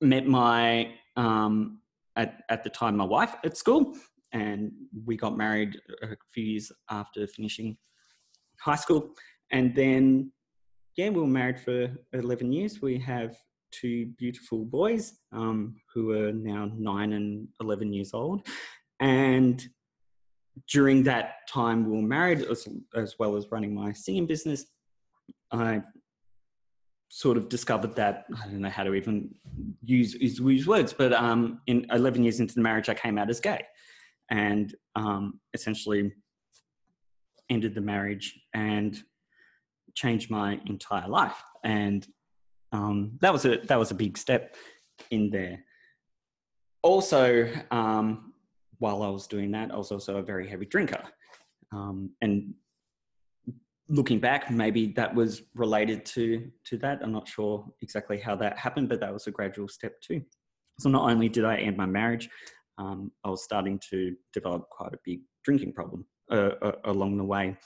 met 0.00 0.26
my, 0.26 0.92
um, 1.16 1.80
at, 2.18 2.42
at 2.50 2.64
the 2.64 2.70
time, 2.70 2.96
my 2.96 3.04
wife 3.04 3.34
at 3.44 3.56
school, 3.56 3.96
and 4.32 4.72
we 5.06 5.16
got 5.16 5.38
married 5.38 5.80
a 6.02 6.08
few 6.34 6.44
years 6.44 6.70
after 6.90 7.26
finishing 7.26 7.78
high 8.60 8.76
school. 8.76 9.14
And 9.50 9.74
then, 9.74 10.32
yeah, 10.96 11.08
we 11.08 11.20
were 11.20 11.26
married 11.26 11.60
for 11.60 11.88
11 12.12 12.52
years. 12.52 12.82
We 12.82 12.98
have 12.98 13.34
two 13.70 14.06
beautiful 14.18 14.64
boys 14.64 15.14
um, 15.32 15.76
who 15.94 16.12
are 16.12 16.32
now 16.32 16.70
nine 16.76 17.12
and 17.12 17.48
11 17.60 17.92
years 17.92 18.12
old. 18.12 18.46
And 19.00 19.64
during 20.68 21.04
that 21.04 21.48
time, 21.48 21.88
we 21.88 21.96
were 21.96 22.06
married 22.06 22.42
as, 22.42 22.66
as 22.94 23.14
well 23.18 23.36
as 23.36 23.46
running 23.50 23.74
my 23.74 23.92
singing 23.92 24.26
business. 24.26 24.66
I 25.52 25.82
sort 27.08 27.36
of 27.36 27.48
discovered 27.48 27.96
that 27.96 28.26
I 28.42 28.46
don't 28.46 28.60
know 28.60 28.70
how 28.70 28.84
to 28.84 28.94
even 28.94 29.34
use 29.82 30.14
use, 30.14 30.66
words, 30.66 30.92
but 30.92 31.12
um, 31.12 31.60
in 31.66 31.86
11 31.90 32.22
years 32.22 32.40
into 32.40 32.54
the 32.54 32.60
marriage, 32.60 32.88
I 32.88 32.94
came 32.94 33.18
out 33.18 33.30
as 33.30 33.40
gay, 33.40 33.64
and 34.30 34.74
um, 34.94 35.40
essentially 35.54 36.12
ended 37.50 37.74
the 37.74 37.80
marriage 37.80 38.38
and 38.54 39.02
changed 39.94 40.30
my 40.30 40.60
entire 40.66 41.08
life. 41.08 41.42
And 41.64 42.06
um, 42.72 43.18
that 43.20 43.32
was 43.32 43.44
a 43.46 43.58
that 43.64 43.78
was 43.78 43.90
a 43.90 43.94
big 43.94 44.18
step 44.18 44.54
in 45.10 45.30
there. 45.30 45.64
Also, 46.82 47.50
um, 47.70 48.34
while 48.78 49.02
I 49.02 49.08
was 49.08 49.26
doing 49.26 49.50
that, 49.52 49.72
I 49.72 49.76
was 49.76 49.90
also 49.90 50.18
a 50.18 50.22
very 50.22 50.48
heavy 50.48 50.66
drinker, 50.66 51.02
um, 51.72 52.10
and 52.20 52.54
looking 53.88 54.20
back, 54.20 54.50
maybe 54.50 54.88
that 54.96 55.14
was 55.14 55.42
related 55.54 56.04
to 56.06 56.50
to 56.66 56.76
that. 56.78 57.00
I'm 57.02 57.12
not 57.12 57.28
sure 57.28 57.66
exactly 57.80 58.18
how 58.18 58.36
that 58.36 58.58
happened, 58.58 58.88
but 58.88 59.00
that 59.00 59.12
was 59.12 59.26
a 59.26 59.30
gradual 59.30 59.68
step 59.68 60.00
too. 60.00 60.22
So 60.78 60.88
not 60.88 61.10
only 61.10 61.28
did 61.28 61.44
I 61.44 61.56
end 61.56 61.76
my 61.76 61.86
marriage, 61.86 62.28
um, 62.76 63.10
I 63.24 63.30
was 63.30 63.42
starting 63.42 63.80
to 63.90 64.14
develop 64.32 64.68
quite 64.70 64.92
a 64.92 64.98
big 65.04 65.20
drinking 65.44 65.72
problem 65.72 66.06
uh, 66.30 66.50
uh, 66.62 66.72
along 66.84 67.16
the 67.16 67.24
way, 67.24 67.56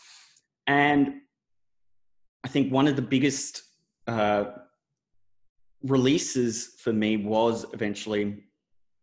and 0.66 1.14
I 2.44 2.48
think 2.48 2.72
one 2.72 2.88
of 2.88 2.96
the 2.96 3.02
biggest 3.02 3.62
uh, 4.06 4.44
releases 5.82 6.74
for 6.78 6.92
me 6.92 7.16
was 7.16 7.66
eventually 7.72 8.44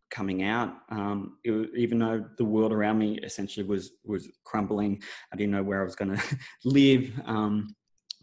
coming 0.09 0.43
out. 0.43 0.73
Um, 0.89 1.37
even 1.45 1.99
though 1.99 2.25
the 2.37 2.45
world 2.45 2.71
around 2.71 2.99
me 2.99 3.19
essentially 3.23 3.65
was 3.65 3.91
was 4.03 4.29
crumbling, 4.43 5.01
I 5.31 5.35
didn't 5.35 5.51
know 5.51 5.63
where 5.63 5.81
I 5.81 5.85
was 5.85 5.95
going 5.95 6.15
to 6.17 6.37
live. 6.65 7.11
Um, 7.25 7.75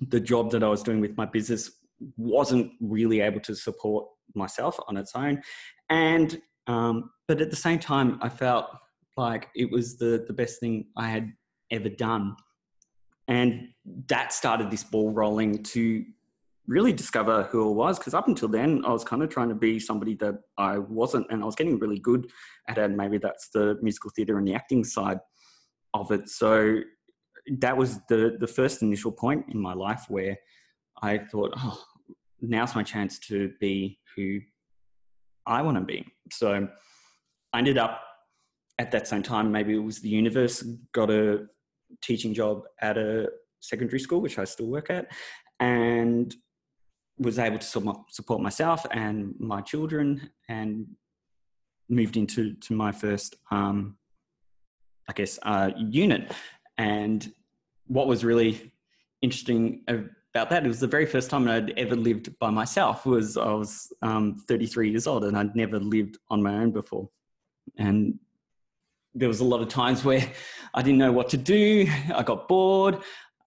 the 0.09 0.21
job 0.21 0.51
that 0.51 0.63
I 0.63 0.69
was 0.69 0.83
doing 0.83 1.01
with 1.01 1.17
my 1.17 1.27
business 1.27 1.71
wasn't 2.17 2.73
really 2.81 3.21
able 3.21 3.41
to 3.41 3.55
support 3.55 4.07
myself 4.35 4.79
on 4.89 4.97
its 4.97 5.13
own, 5.15 5.43
and 5.89 6.41
um, 6.67 7.11
but 7.29 7.41
at 7.41 7.51
the 7.51 7.57
same 7.57 7.79
time, 7.79 8.19
I 8.21 8.29
felt 8.29 8.67
like 9.17 9.49
it 9.55 9.71
was 9.71 9.97
the 9.97 10.25
the 10.27 10.35
best 10.35 10.61
thing 10.61 10.87
I 10.97 11.09
had 11.09 11.33
ever 11.71 11.89
done, 11.89 12.37
and 13.29 13.69
that 14.09 14.33
started 14.33 14.71
this 14.71 14.85
ball 14.85 15.11
rolling 15.11 15.63
to 15.63 16.05
really 16.69 16.93
discover 16.93 17.45
who 17.45 17.69
I 17.69 17.73
was 17.73 17.99
because 17.99 18.15
up 18.15 18.29
until 18.29 18.49
then 18.49 18.85
I 18.85 18.91
was 18.91 19.05
kind 19.05 19.23
of 19.23 19.29
trying 19.29 19.49
to 19.49 19.55
be 19.55 19.79
somebody 19.79 20.15
that 20.17 20.35
I 20.59 20.79
wasn't 20.79 21.27
and 21.31 21.43
I 21.43 21.47
was 21.47 21.55
getting 21.55 21.79
really 21.79 21.99
good 21.99 22.31
at 22.69 22.79
it 22.79 22.85
and 22.85 22.97
maybe 22.97 23.19
that's 23.19 23.49
the 23.51 23.79
musical 23.83 24.11
theatre 24.15 24.39
and 24.39 24.47
the 24.47 24.55
acting 24.55 24.85
side 24.85 25.19
of 25.95 26.11
it. 26.11 26.29
So 26.29 26.81
that 27.59 27.77
was 27.77 28.01
the 28.09 28.37
the 28.41 28.47
first 28.47 28.83
initial 28.83 29.13
point 29.13 29.45
in 29.53 29.61
my 29.61 29.75
life 29.75 30.07
where 30.09 30.37
I 31.03 31.19
thought 31.19 31.53
oh 31.57 31.83
now's 32.41 32.75
my 32.75 32.83
chance 32.83 33.19
to 33.21 33.53
be 33.61 33.99
who 34.17 34.41
I 35.47 35.63
want 35.63 35.77
to 35.77 35.85
be. 35.85 36.07
So 36.33 36.69
I 37.53 37.59
ended 37.59 37.79
up 37.79 38.03
at 38.79 38.91
that 38.91 39.07
same 39.07 39.23
time 39.23 39.53
maybe 39.53 39.75
it 39.75 39.79
was 39.79 40.01
the 40.01 40.09
universe 40.09 40.65
got 40.93 41.11
a 41.11 41.47
teaching 42.03 42.35
job 42.35 42.63
at 42.81 42.99
a 42.99 43.29
secondary 43.61 44.01
school 44.01 44.21
which 44.21 44.39
I 44.39 44.45
still 44.45 44.67
work 44.67 44.91
at 44.91 45.07
and 45.61 46.35
was 47.19 47.39
able 47.39 47.59
to 47.59 47.67
support 48.09 48.41
myself 48.41 48.85
and 48.91 49.35
my 49.39 49.61
children 49.61 50.31
and 50.49 50.87
moved 51.89 52.17
into 52.17 52.55
to 52.55 52.75
my 52.75 52.93
first 52.93 53.37
um, 53.51 53.97
i 55.09 55.13
guess 55.13 55.39
uh, 55.43 55.71
unit. 55.77 56.33
And 56.79 57.33
what 57.87 58.07
was 58.07 58.25
really 58.25 58.73
interesting 59.23 59.83
about 59.89 60.51
that 60.51 60.65
it 60.65 60.69
was 60.69 60.81
the 60.81 60.87
very 60.87 61.07
first 61.07 61.31
time 61.31 61.49
i'd 61.49 61.71
ever 61.79 61.97
lived 61.97 62.39
by 62.39 62.51
myself 62.51 63.07
was 63.07 63.39
i 63.39 63.51
was 63.53 63.91
um, 64.03 64.37
33 64.47 64.91
years 64.91 65.07
old 65.07 65.25
and 65.25 65.39
i'd 65.39 65.57
never 65.57 65.79
lived 65.79 66.19
on 66.29 66.43
my 66.43 66.55
own 66.57 66.71
before. 66.71 67.09
And 67.79 68.19
there 69.15 69.29
was 69.29 69.41
a 69.41 69.45
lot 69.45 69.63
of 69.63 69.69
times 69.69 70.05
where 70.05 70.31
i 70.75 70.83
didn't 70.83 70.99
know 70.99 71.13
what 71.13 71.31
to 71.31 71.39
do 71.39 71.87
i 72.15 72.23
got 72.23 72.49
bored 72.49 72.99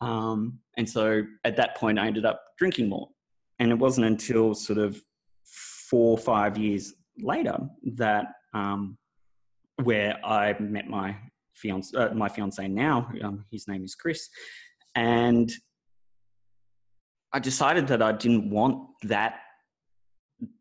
um, 0.02 0.60
and 0.78 0.90
so 0.90 1.24
at 1.44 1.56
that 1.58 1.76
point 1.78 2.00
i 2.00 2.08
ended 2.08 2.26
up 2.26 2.42
drinking 2.58 2.90
more 2.90 3.10
and 3.60 3.72
it 3.72 3.76
wasn't 3.76 4.08
until 4.08 4.54
sort 4.54 4.80
of 4.80 5.02
four 5.90 6.12
or 6.12 6.18
five 6.18 6.58
years 6.58 6.94
later 7.18 7.58
that 7.96 8.26
um, 8.54 8.98
where 9.84 10.18
I 10.26 10.56
met 10.60 10.88
my 10.88 11.16
fiance, 11.54 11.96
uh, 11.98 12.14
my 12.14 12.30
fiance 12.30 12.68
now. 12.68 13.10
Um, 13.22 13.46
his 13.52 13.68
name 13.68 13.84
is 13.84 13.96
Chris, 13.96 14.30
and 14.96 15.52
I 17.34 17.40
decided 17.40 17.88
that 17.88 18.02
I 18.02 18.12
didn't 18.14 18.50
want 18.50 18.88
that 19.04 19.40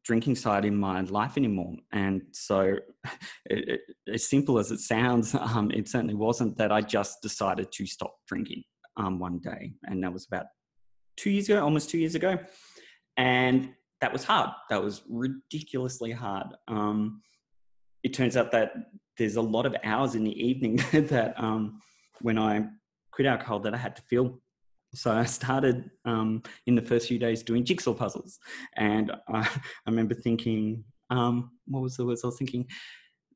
drinking 0.05 0.35
side 0.35 0.65
in 0.65 0.75
my 0.75 1.03
life 1.03 1.37
anymore. 1.37 1.77
And 1.93 2.23
so, 2.33 2.77
it, 3.47 3.69
it, 3.69 3.81
as 4.13 4.29
simple 4.29 4.59
as 4.59 4.73
it 4.73 4.81
sounds, 4.81 5.35
um, 5.41 5.71
it 5.71 5.89
certainly 5.89 6.15
wasn't 6.15 6.59
that 6.59 6.73
I 6.73 6.81
just 6.81 7.23
decided 7.23 7.71
to 7.73 7.87
stop 7.87 8.15
drinking 8.27 8.65
um, 8.97 9.19
one 9.19 9.39
day, 9.39 9.75
and 9.85 10.03
that 10.03 10.13
was 10.13 10.27
about 10.27 10.47
two 11.17 11.31
years 11.31 11.49
ago, 11.49 11.63
almost 11.63 11.91
two 11.91 11.99
years 11.99 12.15
ago 12.15 12.39
and 13.19 13.75
that 14.01 14.13
was 14.13 14.25
hard. 14.25 14.51
That 14.71 14.83
was 14.83 15.03
ridiculously 15.09 16.13
hard. 16.13 16.47
Um, 16.69 17.21
it 18.05 18.15
turns 18.15 18.37
out 18.37 18.53
that 18.53 18.73
there's 19.19 19.37
a 19.37 19.43
lot 19.43 19.67
of 19.67 19.75
hours 19.85 20.15
in 20.15 20.23
the 20.25 20.41
evening 20.41 20.77
that 20.93 21.35
um, 21.37 21.81
when 22.21 22.39
I 22.39 22.65
quit 23.11 23.27
alcohol 23.27 23.59
that 23.61 23.75
I 23.75 23.77
had 23.77 23.97
to 23.97 24.03
fill. 24.03 24.41
So 24.95 25.13
I 25.13 25.25
started 25.25 25.91
um, 26.05 26.43
in 26.67 26.77
the 26.77 26.81
first 26.81 27.09
few 27.09 27.19
days 27.19 27.43
doing 27.43 27.65
jigsaw 27.65 27.93
puzzles, 27.93 28.39
and 28.77 29.11
I, 29.29 29.41
I 29.87 29.91
remember 29.91 30.15
thinking, 30.15 30.85
um, 31.11 31.51
what 31.67 31.83
was 31.83 31.97
the 31.97 32.07
words 32.07 32.23
I 32.25 32.29
was 32.29 32.39
thinking? 32.39 32.67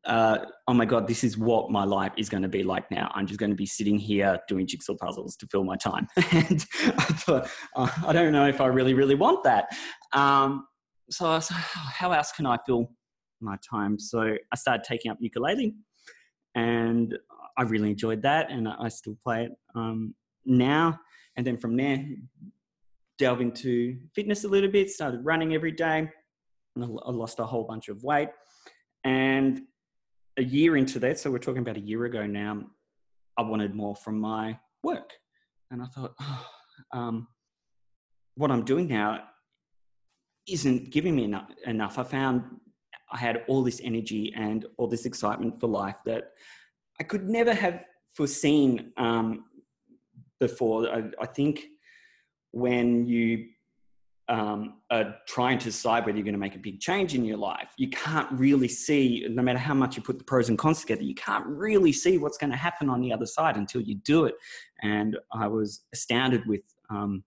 Uh, 0.04 0.38
oh 0.66 0.74
my 0.74 0.84
god, 0.84 1.06
this 1.06 1.22
is 1.22 1.38
what 1.38 1.70
my 1.70 1.84
life 1.84 2.12
is 2.16 2.28
going 2.28 2.42
to 2.42 2.48
be 2.48 2.62
like 2.62 2.90
now. 2.90 3.10
I'm 3.14 3.26
just 3.26 3.38
going 3.38 3.50
to 3.50 3.56
be 3.56 3.66
sitting 3.66 3.98
here 3.98 4.38
doing 4.48 4.66
jigsaw 4.66 4.94
puzzles 4.94 5.36
to 5.36 5.46
fill 5.46 5.64
my 5.64 5.76
time. 5.76 6.08
and 6.32 6.66
I 6.84 7.04
thought, 7.14 7.48
oh, 7.76 7.94
I 8.06 8.12
don't 8.12 8.32
know 8.32 8.46
if 8.46 8.60
I 8.60 8.66
really, 8.66 8.94
really 8.94 9.14
want 9.14 9.44
that. 9.44 9.68
Um, 10.12 10.66
so 11.10 11.26
I 11.26 11.34
was, 11.36 11.48
how 11.50 12.10
else 12.12 12.32
can 12.32 12.46
I 12.46 12.58
fill 12.66 12.90
my 13.40 13.56
time? 13.68 13.98
So 13.98 14.36
I 14.52 14.56
started 14.56 14.84
taking 14.84 15.10
up 15.10 15.18
ukulele, 15.20 15.74
and 16.54 17.16
I 17.56 17.62
really 17.62 17.90
enjoyed 17.90 18.22
that, 18.22 18.50
and 18.50 18.68
I 18.68 18.88
still 18.88 19.16
play 19.22 19.44
it 19.44 19.52
um, 19.76 20.14
now. 20.44 20.98
And 21.36 21.46
then 21.46 21.58
from 21.58 21.76
there, 21.76 22.04
delve 23.18 23.40
into 23.40 23.98
fitness 24.14 24.44
a 24.44 24.48
little 24.48 24.70
bit. 24.70 24.90
Started 24.90 25.24
running 25.24 25.54
every 25.54 25.72
day. 25.72 26.10
And 26.74 26.84
I 26.84 27.10
lost 27.10 27.38
a 27.38 27.44
whole 27.44 27.64
bunch 27.64 27.88
of 27.88 28.02
weight, 28.02 28.30
and 29.04 29.60
a 30.36 30.42
year 30.42 30.76
into 30.76 30.98
that, 31.00 31.18
so 31.18 31.30
we're 31.30 31.38
talking 31.38 31.62
about 31.62 31.76
a 31.76 31.80
year 31.80 32.04
ago 32.04 32.26
now, 32.26 32.64
I 33.38 33.42
wanted 33.42 33.74
more 33.74 33.96
from 33.96 34.18
my 34.18 34.58
work. 34.82 35.10
And 35.70 35.82
I 35.82 35.86
thought, 35.86 36.14
oh, 36.20 36.46
um, 36.92 37.28
what 38.34 38.50
I'm 38.50 38.64
doing 38.64 38.88
now 38.88 39.24
isn't 40.48 40.90
giving 40.90 41.16
me 41.16 41.24
enough, 41.24 41.50
enough. 41.66 41.98
I 41.98 42.02
found 42.02 42.42
I 43.10 43.18
had 43.18 43.44
all 43.46 43.62
this 43.62 43.80
energy 43.84 44.32
and 44.34 44.64
all 44.78 44.88
this 44.88 45.04
excitement 45.04 45.60
for 45.60 45.68
life 45.68 45.96
that 46.06 46.32
I 46.98 47.04
could 47.04 47.28
never 47.28 47.52
have 47.54 47.84
foreseen 48.14 48.92
um, 48.96 49.44
before. 50.40 50.88
I, 50.88 51.04
I 51.20 51.26
think 51.26 51.66
when 52.52 53.06
you 53.06 53.48
um, 54.32 54.78
are 54.90 55.16
trying 55.28 55.58
to 55.58 55.66
decide 55.66 56.06
whether 56.06 56.16
you're 56.16 56.24
going 56.24 56.32
to 56.32 56.40
make 56.40 56.54
a 56.54 56.58
big 56.58 56.80
change 56.80 57.14
in 57.14 57.22
your 57.22 57.36
life, 57.36 57.68
you 57.76 57.90
can't 57.90 58.32
really 58.32 58.66
see, 58.66 59.26
no 59.28 59.42
matter 59.42 59.58
how 59.58 59.74
much 59.74 59.94
you 59.94 60.02
put 60.02 60.16
the 60.16 60.24
pros 60.24 60.48
and 60.48 60.56
cons 60.56 60.80
together, 60.80 61.02
you 61.02 61.14
can't 61.14 61.44
really 61.46 61.92
see 61.92 62.16
what's 62.16 62.38
going 62.38 62.50
to 62.50 62.56
happen 62.56 62.88
on 62.88 63.02
the 63.02 63.12
other 63.12 63.26
side 63.26 63.58
until 63.58 63.82
you 63.82 63.96
do 63.96 64.24
it. 64.24 64.34
And 64.82 65.18
I 65.34 65.48
was 65.48 65.82
astounded 65.92 66.46
with 66.46 66.62
um, 66.88 67.22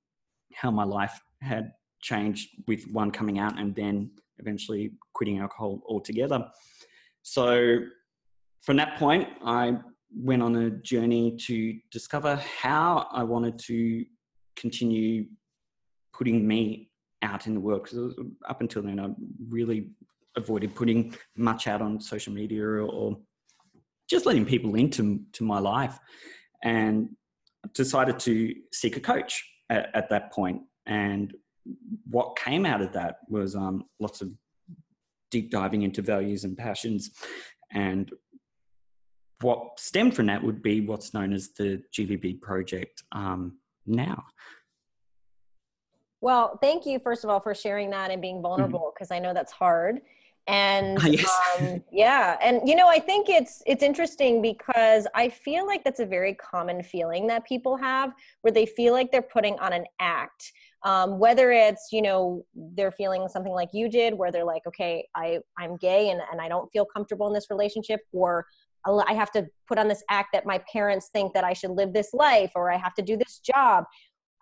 how 0.55 0.71
my 0.71 0.83
life 0.83 1.21
had 1.41 1.73
changed 2.01 2.49
with 2.67 2.87
one 2.91 3.11
coming 3.11 3.37
out 3.37 3.59
and 3.59 3.75
then 3.75 4.09
eventually 4.39 4.93
quitting 5.13 5.37
alcohol 5.37 5.81
altogether. 5.87 6.47
So 7.21 7.81
from 8.61 8.77
that 8.77 8.97
point, 8.97 9.29
I 9.45 9.77
went 10.11 10.41
on 10.41 10.55
a 10.55 10.71
journey 10.71 11.37
to 11.41 11.77
discover 11.91 12.41
how 12.59 13.07
I 13.11 13.21
wanted 13.21 13.59
to 13.59 14.05
continue 14.55 15.25
putting 16.11 16.47
me 16.47 16.89
out 17.25 17.47
in 17.47 17.53
the 17.53 17.59
world 17.59 17.83
because 17.83 18.15
up 18.47 18.61
until 18.61 18.83
then 18.83 18.99
I 18.99 19.09
really 19.49 19.89
avoided 20.37 20.75
putting 20.75 21.15
much 21.35 21.67
out 21.67 21.81
on 21.81 21.99
social 21.99 22.33
media 22.33 22.63
or, 22.63 22.81
or 22.81 23.17
just 24.09 24.25
letting 24.25 24.45
people 24.45 24.75
into 24.75 25.21
to 25.33 25.43
my 25.43 25.59
life 25.59 25.99
and 26.63 27.09
decided 27.73 28.19
to 28.19 28.53
seek 28.71 28.97
a 28.97 28.99
coach 28.99 29.43
at, 29.69 29.89
at 29.95 30.09
that 30.09 30.31
point. 30.31 30.61
And 30.85 31.33
what 32.09 32.37
came 32.37 32.65
out 32.65 32.81
of 32.81 32.93
that 32.93 33.19
was 33.27 33.55
um, 33.55 33.85
lots 33.99 34.21
of 34.21 34.29
deep 35.31 35.49
diving 35.49 35.81
into 35.81 36.01
values 36.01 36.43
and 36.43 36.57
passions. 36.57 37.11
And 37.71 38.11
what 39.41 39.79
stemmed 39.79 40.15
from 40.15 40.27
that 40.27 40.43
would 40.43 40.61
be 40.61 40.81
what's 40.81 41.13
known 41.13 41.33
as 41.33 41.49
the 41.57 41.81
GVB 41.93 42.41
project 42.41 43.03
um, 43.11 43.57
now 43.85 44.23
Well, 46.25 46.57
thank 46.59 46.87
you, 46.87 46.97
first 46.97 47.23
of 47.23 47.29
all, 47.29 47.39
for 47.39 47.53
sharing 47.53 47.91
that 47.91 48.09
and 48.09 48.19
being 48.19 48.41
vulnerable 48.41 48.91
because 48.91 49.09
mm-hmm. 49.09 49.23
I 49.23 49.27
know 49.27 49.33
that's 49.35 49.51
hard. 49.51 50.01
And 50.47 50.97
yes. 51.03 51.29
um, 51.59 51.83
yeah, 51.91 52.37
and 52.41 52.67
you 52.67 52.75
know, 52.75 52.89
I 52.89 52.97
think 52.97 53.29
it's 53.29 53.61
it's 53.67 53.83
interesting 53.83 54.41
because 54.41 55.05
I 55.13 55.29
feel 55.29 55.67
like 55.67 55.83
that's 55.83 55.99
a 55.99 56.05
very 56.05 56.33
common 56.33 56.81
feeling 56.81 57.27
that 57.27 57.45
people 57.45 57.77
have, 57.77 58.11
where 58.41 58.51
they 58.51 58.65
feel 58.65 58.91
like 58.91 59.11
they're 59.11 59.21
putting 59.21 59.59
on 59.59 59.71
an 59.71 59.85
act. 59.99 60.51
Um, 60.83 61.19
whether 61.19 61.51
it's 61.51 61.89
you 61.91 62.01
know 62.01 62.43
they're 62.55 62.91
feeling 62.91 63.27
something 63.27 63.53
like 63.53 63.69
you 63.71 63.87
did, 63.87 64.15
where 64.15 64.31
they're 64.31 64.45
like, 64.45 64.63
okay, 64.65 65.07
I 65.13 65.41
I'm 65.59 65.77
gay 65.77 66.09
and 66.09 66.21
and 66.31 66.41
I 66.41 66.49
don't 66.49 66.71
feel 66.71 66.85
comfortable 66.85 67.27
in 67.27 67.33
this 67.33 67.51
relationship, 67.51 67.99
or 68.13 68.47
I 68.87 69.13
have 69.13 69.31
to 69.31 69.47
put 69.67 69.77
on 69.77 69.87
this 69.87 70.03
act 70.09 70.29
that 70.33 70.45
my 70.45 70.59
parents 70.71 71.09
think 71.11 71.33
that 71.33 71.43
I 71.43 71.53
should 71.53 71.71
live 71.71 71.93
this 71.93 72.13
life, 72.13 72.51
or 72.55 72.71
I 72.71 72.77
have 72.77 72.93
to 72.95 73.01
do 73.01 73.17
this 73.17 73.39
job, 73.39 73.85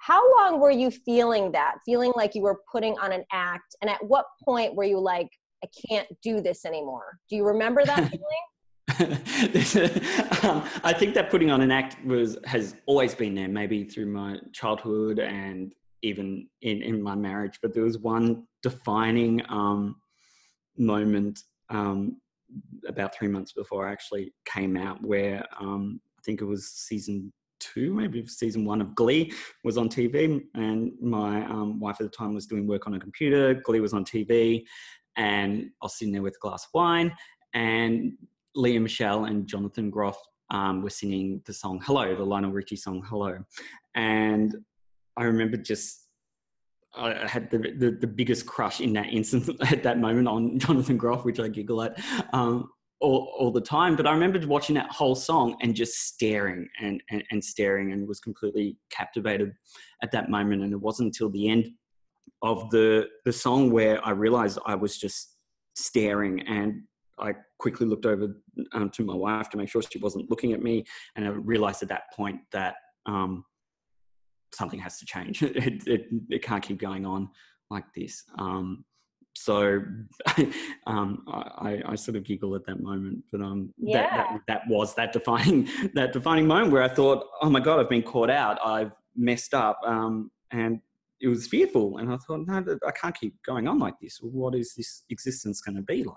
how 0.04 0.22
long 0.38 0.60
were 0.60 0.72
you 0.72 0.92
feeling 0.92 1.52
that 1.52 1.76
feeling 1.86 2.12
like 2.16 2.36
you 2.36 2.42
were 2.42 2.60
putting 2.72 2.98
on 3.00 3.12
an 3.12 3.24
act 3.32 3.76
and 3.82 3.90
at 3.90 4.04
what 4.06 4.26
point 4.44 4.76
were 4.76 4.84
you 4.84 5.00
like 5.00 5.30
i 5.64 5.68
can't 5.90 6.08
do 6.22 6.42
this 6.42 6.66
anymore 6.66 7.18
do 7.30 7.36
you 7.36 7.46
remember 7.46 7.86
that 7.86 8.10
feeling 8.12 8.44
um, 9.00 10.64
I 10.84 10.94
think 10.94 11.14
that 11.16 11.30
putting 11.32 11.50
on 11.50 11.62
an 11.62 11.72
act 11.72 12.04
was 12.06 12.38
has 12.46 12.76
always 12.86 13.16
been 13.16 13.34
there, 13.34 13.48
maybe 13.48 13.86
through 13.86 14.08
my 14.08 14.38
childhood 14.52 15.20
and 15.20 15.74
even 16.02 16.48
in, 16.62 16.82
in 16.82 17.02
my 17.02 17.16
marriage. 17.16 17.60
But 17.62 17.74
there 17.74 17.84
was 17.84 17.98
one 17.98 18.46
defining 18.62 19.42
um, 19.50 19.96
moment 20.78 21.40
um, 21.70 22.18
about 22.88 23.16
three 23.16 23.30
months 23.30 23.54
before 23.54 23.88
I 23.88 23.92
actually 23.92 24.34
came 24.46 24.78
out, 24.78 25.02
where 25.02 25.44
um, 25.60 26.02
I 26.20 26.22
think 26.24 26.42
it 26.42 26.46
was 26.46 26.68
season 26.68 27.32
two, 27.74 27.94
maybe 27.94 28.26
season 28.28 28.66
one 28.66 28.82
of 28.82 28.96
Glee 28.96 29.32
was 29.64 29.78
on 29.78 29.90
TV, 29.90 30.42
and 30.56 30.92
my 31.02 31.46
um, 31.46 31.80
wife 31.80 31.98
at 32.00 32.12
the 32.12 32.18
time 32.18 32.34
was 32.34 32.46
doing 32.46 32.68
work 32.68 32.88
on 32.88 32.94
a 32.96 33.00
computer. 33.00 33.54
Glee 33.54 33.80
was 33.80 33.94
on 33.94 34.06
TV, 34.06 34.64
and 35.16 35.70
I 35.82 35.86
was 35.86 35.98
sitting 35.98 36.14
there 36.14 36.22
with 36.22 36.36
a 36.36 36.40
glass 36.40 36.66
of 36.66 36.70
wine, 36.74 37.14
and 37.54 38.14
Lea 38.56 38.80
Michele 38.80 39.26
and 39.26 39.48
Jonathan 39.48 39.90
Groff 39.90 40.18
um, 40.50 40.82
were 40.82 40.90
singing 40.90 41.42
the 41.46 41.54
song 41.54 41.82
"Hello," 41.84 42.16
the 42.16 42.24
Lionel 42.24 42.52
Richie 42.52 42.76
song 42.76 43.04
"Hello," 43.08 43.38
and 43.96 44.56
I 45.18 45.24
remember 45.24 45.58
just 45.58 46.04
I 46.96 47.28
had 47.28 47.50
the, 47.50 47.58
the, 47.58 47.98
the 48.02 48.08
biggest 48.08 48.46
crush 48.46 48.80
in 48.80 48.94
that 48.94 49.08
instance 49.08 49.50
at 49.72 49.84
that 49.84 50.00
moment 50.00 50.28
on 50.28 50.60
Jonathan 50.60 50.98
Groff, 50.98 51.26
which 51.26 51.40
I 51.40 51.48
giggle 51.48 51.82
at. 51.82 52.00
Um, 52.34 52.70
all, 53.04 53.36
all 53.38 53.52
the 53.52 53.62
time. 53.62 53.96
But 53.96 54.08
I 54.08 54.14
remember 54.14 54.40
watching 54.48 54.76
that 54.76 54.90
whole 54.90 55.14
song 55.14 55.58
and 55.62 55.76
just 55.76 56.08
staring 56.08 56.68
and, 56.82 57.04
and, 57.12 57.24
and 57.32 57.44
staring 57.44 57.92
and 57.92 58.08
was 58.08 58.20
completely 58.20 58.78
captivated 58.90 59.54
at 60.02 60.12
that 60.12 60.30
moment. 60.30 60.64
And 60.64 60.74
it 60.74 60.80
wasn't 60.80 61.08
until 61.08 61.30
the 61.30 61.50
end 61.50 61.68
of 62.42 62.70
the 62.72 63.08
the 63.26 63.34
song 63.34 63.72
where 63.72 64.06
I 64.06 64.12
realized 64.12 64.60
I 64.66 64.76
was 64.76 64.98
just 64.98 65.36
staring 65.76 66.42
and 66.48 66.84
I 67.20 67.34
quickly 67.60 67.86
looked 67.86 68.06
over 68.06 68.36
um, 68.74 68.90
to 68.92 69.04
my 69.04 69.16
wife 69.16 69.50
to 69.52 69.58
make 69.58 69.70
sure 69.70 69.82
she 69.82 70.00
wasn't 70.00 70.30
looking 70.30 70.54
at 70.54 70.62
me, 70.62 70.84
and 71.16 71.26
I 71.26 71.30
realized 71.30 71.84
at 71.84 71.90
that 71.90 72.12
point 72.16 72.40
that 72.52 72.76
um, 73.06 73.46
something 74.54 74.80
has 74.80 74.98
to 75.00 75.06
change. 75.06 75.42
It, 75.44 75.88
it, 75.88 76.08
it, 76.30 76.44
can't 76.44 76.64
keep 76.64 76.80
going 76.80 77.06
on 77.06 77.30
like 77.70 77.86
this. 77.96 78.24
Um, 78.40 78.84
so 79.34 79.82
um, 80.88 81.24
I, 81.28 81.82
I, 81.86 81.96
sort 81.96 82.16
of 82.16 82.24
giggle 82.24 82.56
at 82.56 82.66
that 82.66 82.82
moment, 82.82 83.24
but 83.32 83.42
um, 83.42 83.74
yeah. 83.78 84.02
that, 84.02 84.28
that, 84.30 84.42
that 84.48 84.62
was 84.70 84.96
that 84.96 85.12
defining 85.12 85.68
that 85.96 86.14
defining 86.14 86.48
moment 86.48 86.72
where 86.72 86.84
I 86.84 86.88
thought, 86.88 87.26
oh 87.42 87.50
my 87.50 87.60
god, 87.60 87.80
I've 87.80 87.90
been 87.90 88.04
caught 88.04 88.30
out, 88.30 88.60
I've 88.64 88.92
messed 89.16 89.54
up, 89.54 89.80
um, 89.86 90.32
and 90.52 90.80
it 91.20 91.28
was 91.28 91.48
fearful, 91.48 91.98
and 91.98 92.12
I 92.12 92.18
thought, 92.18 92.46
no, 92.46 92.78
I 92.88 92.92
can't 92.92 93.16
keep 93.16 93.36
going 93.46 93.68
on 93.68 93.80
like 93.80 93.96
this. 94.02 94.20
What 94.22 94.56
is 94.56 94.74
this 94.76 95.04
existence 95.10 95.62
going 95.62 95.76
to 95.76 95.82
be 95.82 96.04
like 96.04 96.16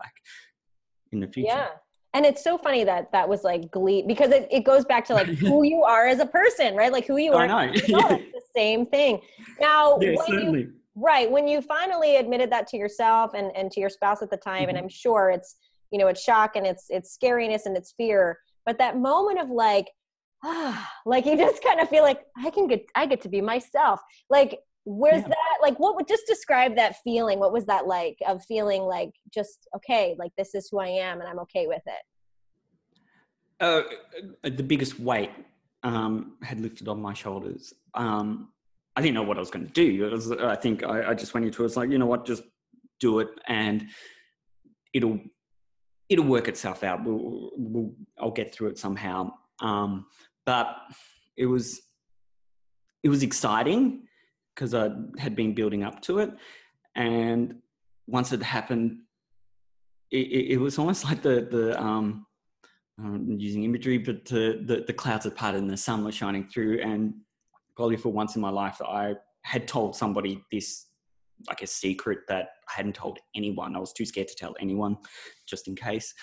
in 1.12 1.21
the 1.21 1.28
future? 1.28 1.49
Yeah. 1.49 1.69
And 2.12 2.25
it's 2.25 2.43
so 2.43 2.56
funny 2.56 2.82
that 2.84 3.12
that 3.12 3.28
was 3.28 3.45
like 3.45 3.71
glee 3.71 4.02
because 4.06 4.30
it, 4.30 4.49
it 4.50 4.64
goes 4.64 4.86
back 4.86 5.04
to 5.06 5.14
like 5.14 5.26
who 5.26 5.62
you 5.64 5.82
are 5.82 6.06
as 6.06 6.19
a 6.19 6.26
person, 6.26 6.75
right? 6.75 6.91
Like 6.91 7.06
who 7.06 7.19
you 7.19 7.34
are. 7.34 7.43
I 7.43 7.67
know. 7.67 7.73
yeah. 7.86 8.08
The 8.08 8.43
same 8.54 8.86
thing. 8.86 9.21
Now, 9.60 9.99
yeah, 10.00 10.14
certainly. 10.26 10.60
You, 10.60 10.73
right 10.97 11.30
when 11.30 11.47
you 11.47 11.61
finally 11.61 12.17
admitted 12.17 12.50
that 12.50 12.67
to 12.67 12.76
yourself 12.76 13.32
and, 13.35 13.54
and 13.54 13.71
to 13.71 13.80
your 13.80 13.91
spouse 13.91 14.23
at 14.23 14.30
the 14.30 14.37
time 14.37 14.63
mm-hmm. 14.63 14.71
and 14.71 14.78
i'm 14.78 14.89
sure 14.89 15.30
it's 15.30 15.56
you 15.91 15.99
know 15.99 16.09
it's 16.09 16.23
shock 16.23 16.56
and 16.56 16.67
it's 16.67 16.87
it's 16.89 17.17
scariness 17.17 17.67
and 17.67 17.76
it's 17.76 17.93
fear 17.97 18.39
but 18.65 18.78
that 18.78 18.99
moment 18.99 19.39
of 19.39 19.50
like 19.50 19.87
ah 20.45 20.91
like 21.06 21.26
you 21.26 21.37
just 21.37 21.63
kind 21.63 21.80
of 21.80 21.89
feel 21.89 22.02
like 22.02 22.21
i 22.39 22.50
can 22.50 22.67
get 22.67 22.85
i 22.95 23.06
get 23.06 23.21
to 23.21 23.28
be 23.28 23.41
myself 23.41 24.00
like 24.30 24.59
where's 24.85 25.23
yeah. 25.23 25.28
that 25.28 25.59
like 25.63 25.78
what 25.78 25.97
would 25.97 26.06
just 26.06 26.26
describe 26.26 26.76
that 26.76 26.97
feeling 27.02 27.39
what 27.39 27.52
was 27.52 27.67
that 27.67 27.87
like 27.87 28.17
of 28.26 28.43
feeling 28.45 28.82
like 28.82 29.11
just 29.35 29.67
okay 29.75 30.15
like 30.19 30.30
this 30.39 30.54
is 30.54 30.69
who 30.71 30.78
i 30.78 30.87
am 30.87 31.21
and 31.21 31.28
i'm 31.28 31.41
okay 31.41 31.67
with 31.67 31.82
it 31.87 32.02
uh, 33.59 33.80
the 34.43 34.63
biggest 34.63 35.00
weight 35.00 35.30
um, 35.82 36.32
had 36.43 36.61
lifted 36.61 36.89
on 36.89 37.00
my 37.00 37.15
shoulders 37.15 37.73
um, 37.95 38.49
I 38.97 39.02
didn't 39.02 39.15
know 39.15 39.23
what 39.23 39.37
I 39.37 39.41
was 39.41 39.50
going 39.50 39.67
to 39.67 39.73
do. 39.73 40.11
Was, 40.11 40.32
I 40.32 40.56
think 40.56 40.82
I, 40.82 41.11
I, 41.11 41.15
just 41.15 41.35
went 41.35 41.45
into 41.45 41.63
it. 41.63 41.67
It's 41.67 41.76
like, 41.76 41.91
you 41.91 41.99
know 41.99 42.06
what, 42.06 42.25
just 42.25 42.43
do 42.99 43.21
it 43.21 43.28
and 43.47 43.87
it'll, 44.95 45.21
it'll 46.09 46.25
work 46.25 46.49
itself 46.49 46.82
out. 46.82 47.04
We'll, 47.04 47.50
we'll 47.56 47.93
I'll 48.19 48.30
get 48.30 48.54
through 48.54 48.69
it 48.69 48.78
somehow. 48.78 49.32
Um, 49.61 50.06
but 50.47 50.76
it 51.37 51.45
was, 51.45 51.82
it 53.02 53.11
was 53.11 53.23
exciting 53.23 54.04
because 54.54 54.73
I 54.73 54.89
had 55.19 55.37
been 55.37 55.54
building 55.54 55.85
up 55.85 56.00
to 56.02 56.21
it. 56.21 56.30
And 56.95 57.56
once 58.06 58.32
it 58.32 58.43
happened, 58.43 59.00
it, 60.11 60.26
it, 60.26 60.52
it 60.52 60.56
was 60.56 60.78
almost 60.78 61.04
like 61.04 61.21
the, 61.21 61.47
the, 61.50 61.78
um, 61.78 62.25
um, 62.99 63.26
using 63.39 63.65
imagery, 63.65 63.99
but 63.99 64.25
the, 64.25 64.63
the, 64.65 64.85
the 64.87 64.93
clouds 64.95 65.25
had 65.25 65.37
parted 65.37 65.61
and 65.61 65.71
the 65.71 65.76
sun 65.76 66.02
was 66.02 66.15
shining 66.15 66.49
through 66.49 66.80
and 66.80 67.13
probably 67.76 67.97
for 67.97 68.12
once 68.12 68.36
in 68.36 68.43
my 68.43 68.50
life 68.50 68.78
that 68.78 68.89
I 68.89 69.15
had 69.43 69.69
told 69.69 69.95
somebody 69.95 70.43
this 70.50 70.86
like 71.49 71.62
a 71.62 71.67
secret 71.67 72.21
that 72.28 72.49
I 72.69 72.73
hadn't 72.76 72.95
told 72.95 73.19
anyone. 73.34 73.76
I 73.76 73.78
was 73.78 73.93
too 73.93 74.06
scared 74.06 74.28
to 74.28 74.34
tell 74.34 74.54
anyone, 74.58 74.97
just 75.47 75.69
in 75.69 75.76
case. 75.76 76.15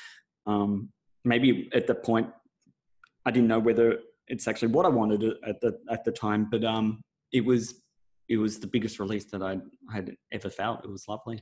Um, 0.48 0.90
maybe 1.24 1.70
at 1.74 1.88
the 1.88 1.96
point, 1.96 2.28
I 3.26 3.32
didn't 3.32 3.48
know 3.48 3.60
whether 3.60 4.00
it's 4.28 4.48
actually 4.48 4.70
what 4.70 4.86
I 4.86 4.90
wanted 4.90 5.24
at 5.46 5.62
the 5.62 5.80
at 5.90 6.04
the 6.04 6.12
time, 6.12 6.48
but 6.50 6.64
um, 6.64 7.02
it 7.32 7.46
was 7.46 7.84
it 8.28 8.38
was 8.38 8.60
the 8.60 8.68
biggest 8.68 9.00
release 9.00 9.26
that 9.26 9.42
I 9.42 9.60
had 9.92 10.16
ever 10.32 10.50
felt. 10.50 10.84
It 10.84 10.90
was 10.90 11.08
lovely. 11.08 11.42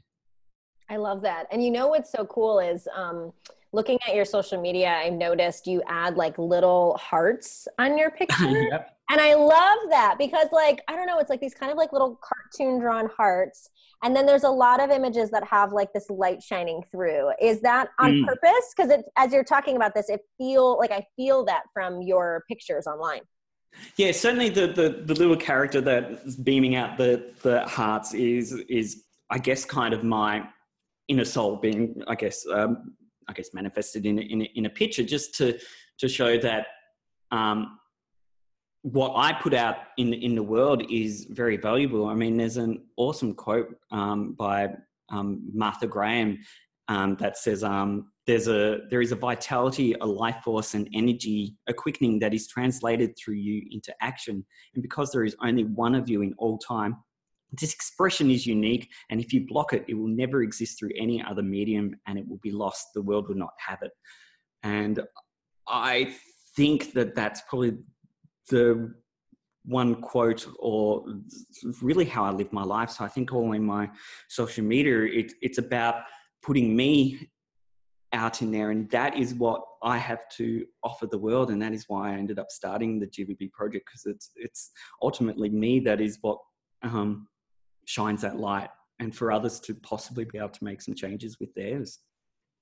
I 0.90 0.98
love 0.98 1.22
that, 1.22 1.48
and 1.52 1.64
you 1.64 1.72
know 1.72 1.88
what's 1.88 2.12
so 2.12 2.26
cool 2.26 2.60
is. 2.60 2.88
Um, 2.96 3.32
looking 3.74 3.98
at 4.08 4.16
your 4.16 4.26
social 4.26 4.62
media, 4.62 4.90
I 4.90 5.10
noticed 5.10 5.68
you 5.68 5.82
add 5.88 6.18
like 6.18 6.38
little 6.38 6.98
hearts 6.98 7.68
on 7.80 7.98
your 7.98 8.12
picture. 8.22 8.50
yep. 8.50 8.98
And 9.10 9.20
I 9.20 9.34
love 9.34 9.80
that 9.90 10.16
because, 10.18 10.48
like, 10.54 10.82
I 10.88 10.96
don't 10.96 11.06
know, 11.06 11.20
it's 11.20 11.30
like 11.30 11.42
these 11.42 11.54
kind 11.54 11.70
of 11.70 11.78
like 11.78 11.92
little 11.92 12.18
cartoon 12.24 12.80
drawn 12.80 13.10
hearts. 13.10 13.70
And 14.04 14.16
then 14.16 14.26
there's 14.26 14.44
a 14.44 14.50
lot 14.50 14.82
of 14.82 14.90
images 14.90 15.30
that 15.32 15.44
have 15.46 15.74
like 15.74 15.92
this 15.92 16.10
light 16.10 16.42
shining 16.42 16.82
through. 16.90 17.32
Is 17.42 17.60
that 17.62 17.90
on 18.00 18.12
mm. 18.12 18.26
purpose? 18.26 18.74
Because 18.76 19.04
as 19.18 19.34
you're 19.34 19.44
talking 19.44 19.76
about 19.76 19.94
this, 19.94 20.10
it 20.10 20.22
feel 20.38 20.78
like 20.78 20.92
I 20.92 21.06
feel 21.18 21.44
that 21.46 21.64
from 21.74 22.02
your 22.02 22.46
pictures 22.48 22.88
online. 22.88 23.22
Yeah, 23.98 24.12
certainly 24.12 24.50
the, 24.50 24.68
the, 24.68 25.04
the 25.06 25.14
little 25.14 25.38
character 25.38 25.82
that's 25.82 26.36
beaming 26.36 26.76
out 26.76 26.98
the, 26.98 27.34
the 27.42 27.68
hearts 27.68 28.14
is, 28.14 28.54
is, 28.70 29.04
I 29.30 29.40
guess, 29.40 29.66
kind 29.66 29.94
of 29.94 30.04
my 30.04 30.48
inner 31.10 31.26
soul 31.26 31.58
being, 31.58 32.02
I 32.08 32.16
guess, 32.16 32.46
um, 32.48 32.94
I 33.28 33.34
guess, 33.34 33.54
manifested 33.54 34.06
in, 34.06 34.20
in, 34.20 34.42
in 34.42 34.66
a 34.66 34.70
picture 34.70 35.04
just 35.04 35.36
to, 35.36 35.58
to 36.00 36.08
show 36.08 36.38
that 36.40 36.68
um, 37.32 37.80
what 38.84 39.14
I 39.16 39.34
put 39.34 39.54
out 39.54 39.76
in 39.98 40.14
in 40.14 40.36
the 40.36 40.44
world 40.44 40.84
is 40.92 41.28
very 41.30 41.58
valuable. 41.58 42.08
I 42.08 42.16
mean, 42.16 42.38
there's 42.38 42.58
an 42.58 42.84
awesome 42.98 43.34
quote 43.34 43.76
um, 43.92 44.34
by 44.34 44.70
um, 45.12 45.50
Martha 45.54 45.88
Graham 45.88 46.40
um, 46.88 47.16
that 47.18 47.38
says, 47.38 47.64
um, 47.64 48.12
"There's 48.26 48.48
a 48.48 48.80
there 48.90 49.02
is 49.02 49.12
a 49.12 49.16
vitality, 49.16 49.94
a 50.02 50.06
life 50.06 50.38
force, 50.44 50.74
and 50.74 50.90
energy, 50.94 51.56
a 51.68 51.74
quickening 51.74 52.20
that 52.20 52.34
is 52.34 52.48
translated 52.48 53.16
through 53.18 53.36
you 53.36 53.64
into 53.70 53.94
action. 54.02 54.44
And 54.74 54.82
because 54.82 55.12
there 55.12 55.24
is 55.24 55.36
only 55.44 55.66
one 55.66 55.96
of 55.96 56.10
you 56.10 56.22
in 56.22 56.34
all 56.38 56.58
time." 56.58 56.98
This 57.52 57.74
expression 57.74 58.32
is 58.32 58.46
unique, 58.46 58.90
and 59.10 59.20
if 59.20 59.34
you 59.34 59.46
block 59.46 59.74
it, 59.74 59.86
it 59.88 59.94
will 59.96 60.08
never 60.08 60.42
exist 60.42 60.80
through 60.80 60.92
any 60.98 61.24
other 61.24 61.44
medium 61.44 61.96
and 62.08 62.18
it 62.18 62.28
will 62.28 62.40
be 62.42 62.52
lost. 62.52 62.88
The 62.94 63.02
world 63.02 63.28
will 63.28 63.36
not 63.36 63.54
have 63.66 63.80
it. 63.82 63.92
And 64.64 65.02
I 65.68 66.16
think 66.56 66.94
that 66.94 67.16
that's 67.16 67.42
probably 67.50 67.78
the 68.50 68.94
one 69.66 70.02
quote 70.02 70.48
or 70.60 71.06
really 71.82 72.06
how 72.06 72.24
I 72.24 72.32
live 72.32 72.52
my 72.52 72.64
life. 72.64 72.90
So 72.92 73.06
I 73.06 73.08
think 73.08 73.34
all 73.34 73.52
in 73.54 73.64
my 73.64 73.90
social 74.28 74.64
media, 74.64 75.04
it, 75.04 75.34
it's 75.42 75.58
about 75.58 76.04
putting 76.42 76.76
me 76.76 77.30
out 78.14 78.42
in 78.42 78.52
there, 78.52 78.72
and 78.72 78.90
that 78.92 79.18
is 79.18 79.34
what 79.34 79.62
I 79.84 79.98
have 79.98 80.28
to 80.38 80.66
offer 80.84 81.08
the 81.08 81.18
world, 81.18 81.50
and 81.50 81.62
that 81.62 81.74
is 81.74 81.86
why 81.88 82.12
I 82.12 82.18
ended 82.18 82.40
up 82.40 82.48
starting 82.50 83.00
the 83.00 83.08
GVB 83.08 83.52
project 83.52 83.86
because 83.88 84.06
it's 84.06 84.32
it's 84.36 84.72
ultimately 85.02 85.50
me 85.50 85.80
that 85.82 86.02
is 86.02 86.18
what 86.22 86.40
um, 86.84 87.28
shines 87.86 88.22
that 88.22 88.38
light 88.38 88.70
and 89.00 89.16
for 89.16 89.32
others 89.32 89.60
to 89.62 89.74
possibly 89.76 90.26
be 90.26 90.38
able 90.38 90.50
to 90.50 90.64
make 90.64 90.82
some 90.82 90.96
changes 90.96 91.38
with 91.40 91.54
theirs. 91.56 92.00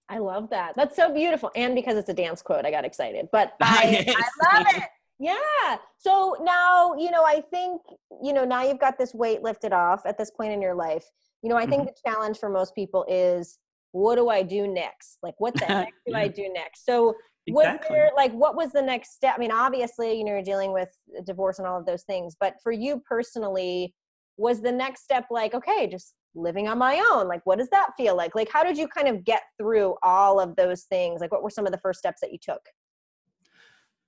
I 0.09 0.17
love 0.17 0.49
that. 0.49 0.73
That's 0.75 0.95
so 0.95 1.13
beautiful. 1.13 1.51
And 1.55 1.75
because 1.75 1.97
it's 1.97 2.09
a 2.09 2.13
dance 2.13 2.41
quote, 2.41 2.65
I 2.65 2.71
got 2.71 2.85
excited. 2.85 3.27
But 3.31 3.53
I, 3.61 4.03
yes. 4.07 4.15
I 4.41 4.57
love 4.57 4.67
it. 4.75 4.83
Yeah. 5.19 5.77
So 5.97 6.37
now, 6.41 6.95
you 6.97 7.11
know, 7.11 7.23
I 7.25 7.41
think, 7.51 7.81
you 8.23 8.31
know, 8.31 8.45
now 8.45 8.63
you've 8.63 8.79
got 8.79 8.97
this 8.97 9.13
weight 9.13 9.43
lifted 9.43 9.73
off 9.73 10.05
at 10.05 10.17
this 10.17 10.31
point 10.31 10.53
in 10.53 10.61
your 10.61 10.73
life. 10.73 11.03
You 11.43 11.49
know, 11.49 11.57
I 11.57 11.65
think 11.65 11.83
mm-hmm. 11.83 11.91
the 12.03 12.09
challenge 12.09 12.37
for 12.37 12.49
most 12.49 12.73
people 12.73 13.05
is 13.07 13.59
what 13.91 14.15
do 14.15 14.29
I 14.29 14.43
do 14.43 14.67
next? 14.67 15.17
Like, 15.21 15.35
what 15.37 15.53
the 15.55 15.65
heck 15.65 15.93
do 16.07 16.15
I 16.15 16.27
do 16.29 16.49
next? 16.53 16.85
So, 16.85 17.15
exactly. 17.47 17.95
there, 17.95 18.11
like, 18.15 18.31
what 18.31 18.55
was 18.55 18.71
the 18.71 18.81
next 18.81 19.13
step? 19.13 19.35
I 19.35 19.39
mean, 19.39 19.51
obviously, 19.51 20.17
you 20.17 20.23
know, 20.23 20.31
you're 20.31 20.41
dealing 20.41 20.71
with 20.71 20.89
divorce 21.25 21.59
and 21.59 21.67
all 21.67 21.77
of 21.77 21.85
those 21.85 22.03
things, 22.03 22.35
but 22.39 22.55
for 22.63 22.71
you 22.71 23.01
personally, 23.07 23.93
was 24.39 24.61
the 24.61 24.71
next 24.71 25.03
step 25.03 25.25
like, 25.29 25.53
okay, 25.53 25.85
just 25.85 26.15
living 26.33 26.67
on 26.67 26.77
my 26.77 27.03
own? 27.11 27.27
Like, 27.27 27.41
what 27.45 27.59
does 27.59 27.69
that 27.69 27.89
feel 27.97 28.15
like? 28.15 28.35
Like, 28.35 28.49
how 28.51 28.63
did 28.63 28.77
you 28.77 28.87
kind 28.87 29.07
of 29.07 29.25
get 29.25 29.41
through 29.57 29.95
all 30.01 30.39
of 30.39 30.55
those 30.55 30.83
things? 30.83 31.19
Like, 31.19 31.31
what 31.31 31.43
were 31.43 31.49
some 31.49 31.65
of 31.65 31.73
the 31.73 31.79
first 31.79 31.99
steps 31.99 32.21
that 32.21 32.31
you 32.31 32.39
took? 32.41 32.61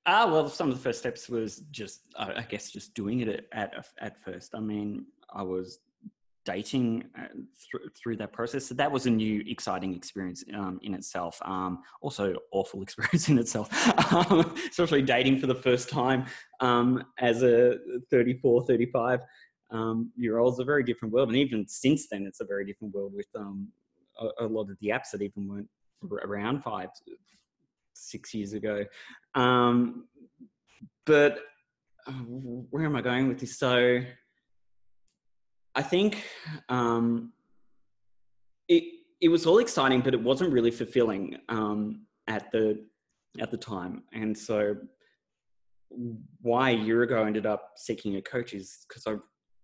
Ah, 0.05 0.25
well, 0.25 0.49
some 0.49 0.69
of 0.69 0.75
the 0.75 0.81
first 0.81 0.99
steps 0.99 1.29
was 1.29 1.57
just, 1.69 2.01
I 2.17 2.41
guess, 2.49 2.71
just 2.71 2.93
doing 2.95 3.19
it 3.19 3.47
at 3.51 3.85
at 3.99 4.23
first. 4.23 4.55
I 4.55 4.59
mean, 4.59 5.05
I 5.31 5.43
was 5.43 5.79
dating 6.43 7.05
uh, 7.17 7.27
through, 7.69 7.89
through 7.95 8.17
that 8.17 8.31
process. 8.33 8.65
So 8.65 8.73
that 8.75 8.91
was 8.91 9.05
a 9.05 9.11
new, 9.11 9.43
exciting 9.47 9.93
experience 9.93 10.43
um, 10.55 10.79
in 10.81 10.93
itself. 10.93 11.39
Um, 11.43 11.83
also, 12.01 12.35
awful 12.51 12.81
experience 12.87 13.29
in 13.29 13.37
itself, 13.37 13.69
um, 14.13 14.55
especially 14.69 15.01
dating 15.01 15.39
for 15.39 15.47
the 15.47 15.55
first 15.55 15.89
time 15.89 16.25
um, 16.61 17.03
as 17.19 17.43
a 17.43 17.77
34, 18.09 18.65
35 18.65 19.19
um, 19.71 20.11
old 20.39 20.53
is 20.53 20.59
a 20.59 20.65
very 20.65 20.83
different 20.83 21.13
world. 21.13 21.29
And 21.29 21.37
even 21.37 21.67
since 21.67 22.07
then, 22.09 22.25
it's 22.25 22.41
a 22.41 22.45
very 22.45 22.65
different 22.65 22.93
world 22.93 23.13
with 23.15 23.27
um, 23.35 23.69
a, 24.19 24.45
a, 24.45 24.47
lot 24.47 24.69
of 24.69 24.77
the 24.81 24.89
apps 24.89 25.11
that 25.11 25.21
even 25.21 25.47
weren't 25.47 25.69
around 26.23 26.61
five, 26.61 26.89
six 27.93 28.33
years 28.33 28.53
ago. 28.53 28.85
but 31.05 31.39
uh, 32.07 32.11
where 32.11 32.85
am 32.85 32.95
I 32.95 33.01
going 33.01 33.27
with 33.27 33.39
this? 33.39 33.57
So, 33.57 34.01
I 35.73 35.81
think 35.81 36.21
um, 36.67 37.31
it 38.67 38.83
it 39.21 39.29
was 39.29 39.45
all 39.45 39.59
exciting, 39.59 40.01
but 40.01 40.13
it 40.13 40.21
wasn't 40.21 40.51
really 40.51 40.71
fulfilling 40.71 41.37
um, 41.47 42.07
at 42.27 42.51
the 42.51 42.83
at 43.39 43.51
the 43.51 43.57
time. 43.57 44.03
And 44.13 44.37
so, 44.37 44.75
why 46.41 46.71
a 46.71 46.77
year 46.77 47.03
ago 47.03 47.23
I 47.23 47.27
ended 47.27 47.45
up 47.45 47.73
seeking 47.77 48.15
a 48.15 48.21
coach 48.21 48.53
is 48.53 48.85
because 48.87 49.07
I 49.07 49.15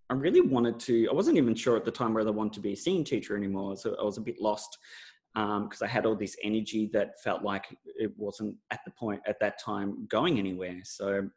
I 0.09 0.13
really 0.13 0.41
wanted 0.41 0.79
to. 0.81 1.07
I 1.09 1.13
wasn't 1.13 1.37
even 1.37 1.55
sure 1.55 1.75
at 1.75 1.85
the 1.85 1.91
time 1.91 2.13
whether 2.13 2.29
I 2.29 2.33
wanted 2.33 2.53
to 2.53 2.59
be 2.61 2.73
a 2.73 2.77
singing 2.77 3.03
teacher 3.03 3.35
anymore. 3.35 3.75
So 3.75 3.95
I 3.99 4.03
was 4.03 4.17
a 4.17 4.21
bit 4.21 4.39
lost 4.39 4.77
because 5.33 5.81
um, 5.81 5.85
I 5.85 5.87
had 5.87 6.05
all 6.05 6.15
this 6.15 6.35
energy 6.43 6.89
that 6.93 7.21
felt 7.23 7.43
like 7.43 7.65
it 7.85 8.11
wasn't 8.17 8.55
at 8.71 8.79
the 8.85 8.91
point 8.91 9.21
at 9.27 9.39
that 9.41 9.59
time 9.59 10.07
going 10.09 10.39
anywhere. 10.39 10.79
So 10.83 11.29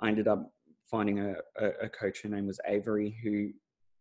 I 0.00 0.08
ended 0.08 0.28
up 0.28 0.50
finding 0.90 1.20
a, 1.20 1.34
a, 1.58 1.68
a 1.82 1.88
coach. 1.88 2.22
Her 2.22 2.28
name 2.28 2.46
was 2.46 2.60
Avery, 2.66 3.16
who 3.22 3.50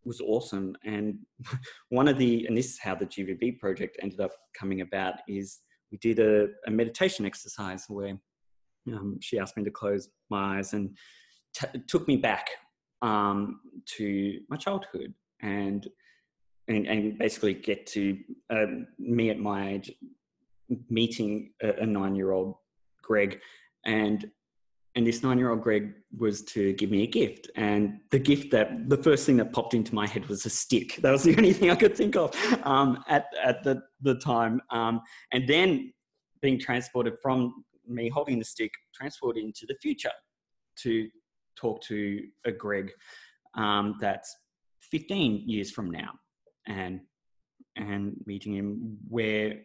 was 0.05 0.21
awesome. 0.21 0.75
And 0.85 1.17
one 1.89 2.07
of 2.07 2.17
the, 2.17 2.45
and 2.45 2.55
this 2.55 2.71
is 2.73 2.79
how 2.79 2.95
the 2.95 3.05
GVB 3.05 3.59
project 3.59 3.97
ended 4.01 4.19
up 4.19 4.31
coming 4.57 4.81
about, 4.81 5.15
is 5.27 5.59
we 5.91 5.97
did 5.97 6.19
a, 6.19 6.47
a 6.67 6.71
meditation 6.71 7.25
exercise 7.25 7.85
where 7.87 8.17
um, 8.93 9.17
she 9.21 9.39
asked 9.39 9.57
me 9.57 9.63
to 9.63 9.71
close 9.71 10.09
my 10.29 10.57
eyes 10.57 10.73
and 10.73 10.95
t- 11.53 11.79
took 11.87 12.07
me 12.07 12.17
back 12.17 12.47
um, 13.03 13.59
to 13.85 14.39
my 14.49 14.57
childhood 14.57 15.13
and, 15.41 15.87
and, 16.67 16.87
and 16.87 17.19
basically 17.19 17.53
get 17.53 17.85
to 17.87 18.17
uh, 18.49 18.65
me 18.97 19.29
at 19.29 19.37
my 19.37 19.73
age 19.73 19.91
meeting 20.89 21.51
a, 21.61 21.73
a 21.81 21.85
nine 21.85 22.15
year 22.15 22.31
old 22.31 22.55
Greg 23.03 23.39
and 23.85 24.31
and 24.95 25.07
this 25.07 25.23
nine 25.23 25.39
year 25.39 25.49
old 25.49 25.61
Greg 25.61 25.93
was 26.17 26.43
to 26.43 26.73
give 26.73 26.91
me 26.91 27.01
a 27.01 27.07
gift. 27.07 27.49
And 27.55 27.99
the 28.11 28.19
gift 28.19 28.51
that 28.51 28.89
the 28.89 28.97
first 28.97 29.25
thing 29.25 29.37
that 29.37 29.51
popped 29.51 29.73
into 29.73 29.95
my 29.95 30.05
head 30.05 30.27
was 30.27 30.45
a 30.45 30.51
stick. 30.51 30.97
That 31.01 31.11
was 31.11 31.23
the 31.23 31.35
only 31.35 31.53
thing 31.53 31.71
I 31.71 31.75
could 31.75 31.95
think 31.95 32.15
of 32.15 32.31
um, 32.63 33.03
at, 33.07 33.25
at 33.43 33.63
the, 33.63 33.81
the 34.01 34.15
time. 34.15 34.61
Um, 34.69 35.01
and 35.31 35.47
then 35.47 35.93
being 36.41 36.59
transported 36.59 37.15
from 37.23 37.63
me 37.87 38.07
holding 38.09 38.37
the 38.37 38.45
stick, 38.45 38.71
transported 38.93 39.43
into 39.43 39.65
the 39.67 39.75
future 39.81 40.11
to 40.83 41.09
talk 41.55 41.81
to 41.83 42.21
a 42.45 42.51
Greg 42.51 42.91
um, 43.55 43.97
that's 43.99 44.35
15 44.91 45.43
years 45.47 45.71
from 45.71 45.91
now 45.91 46.11
and 46.67 47.01
and 47.75 48.15
meeting 48.25 48.53
him 48.53 48.97
where 49.07 49.61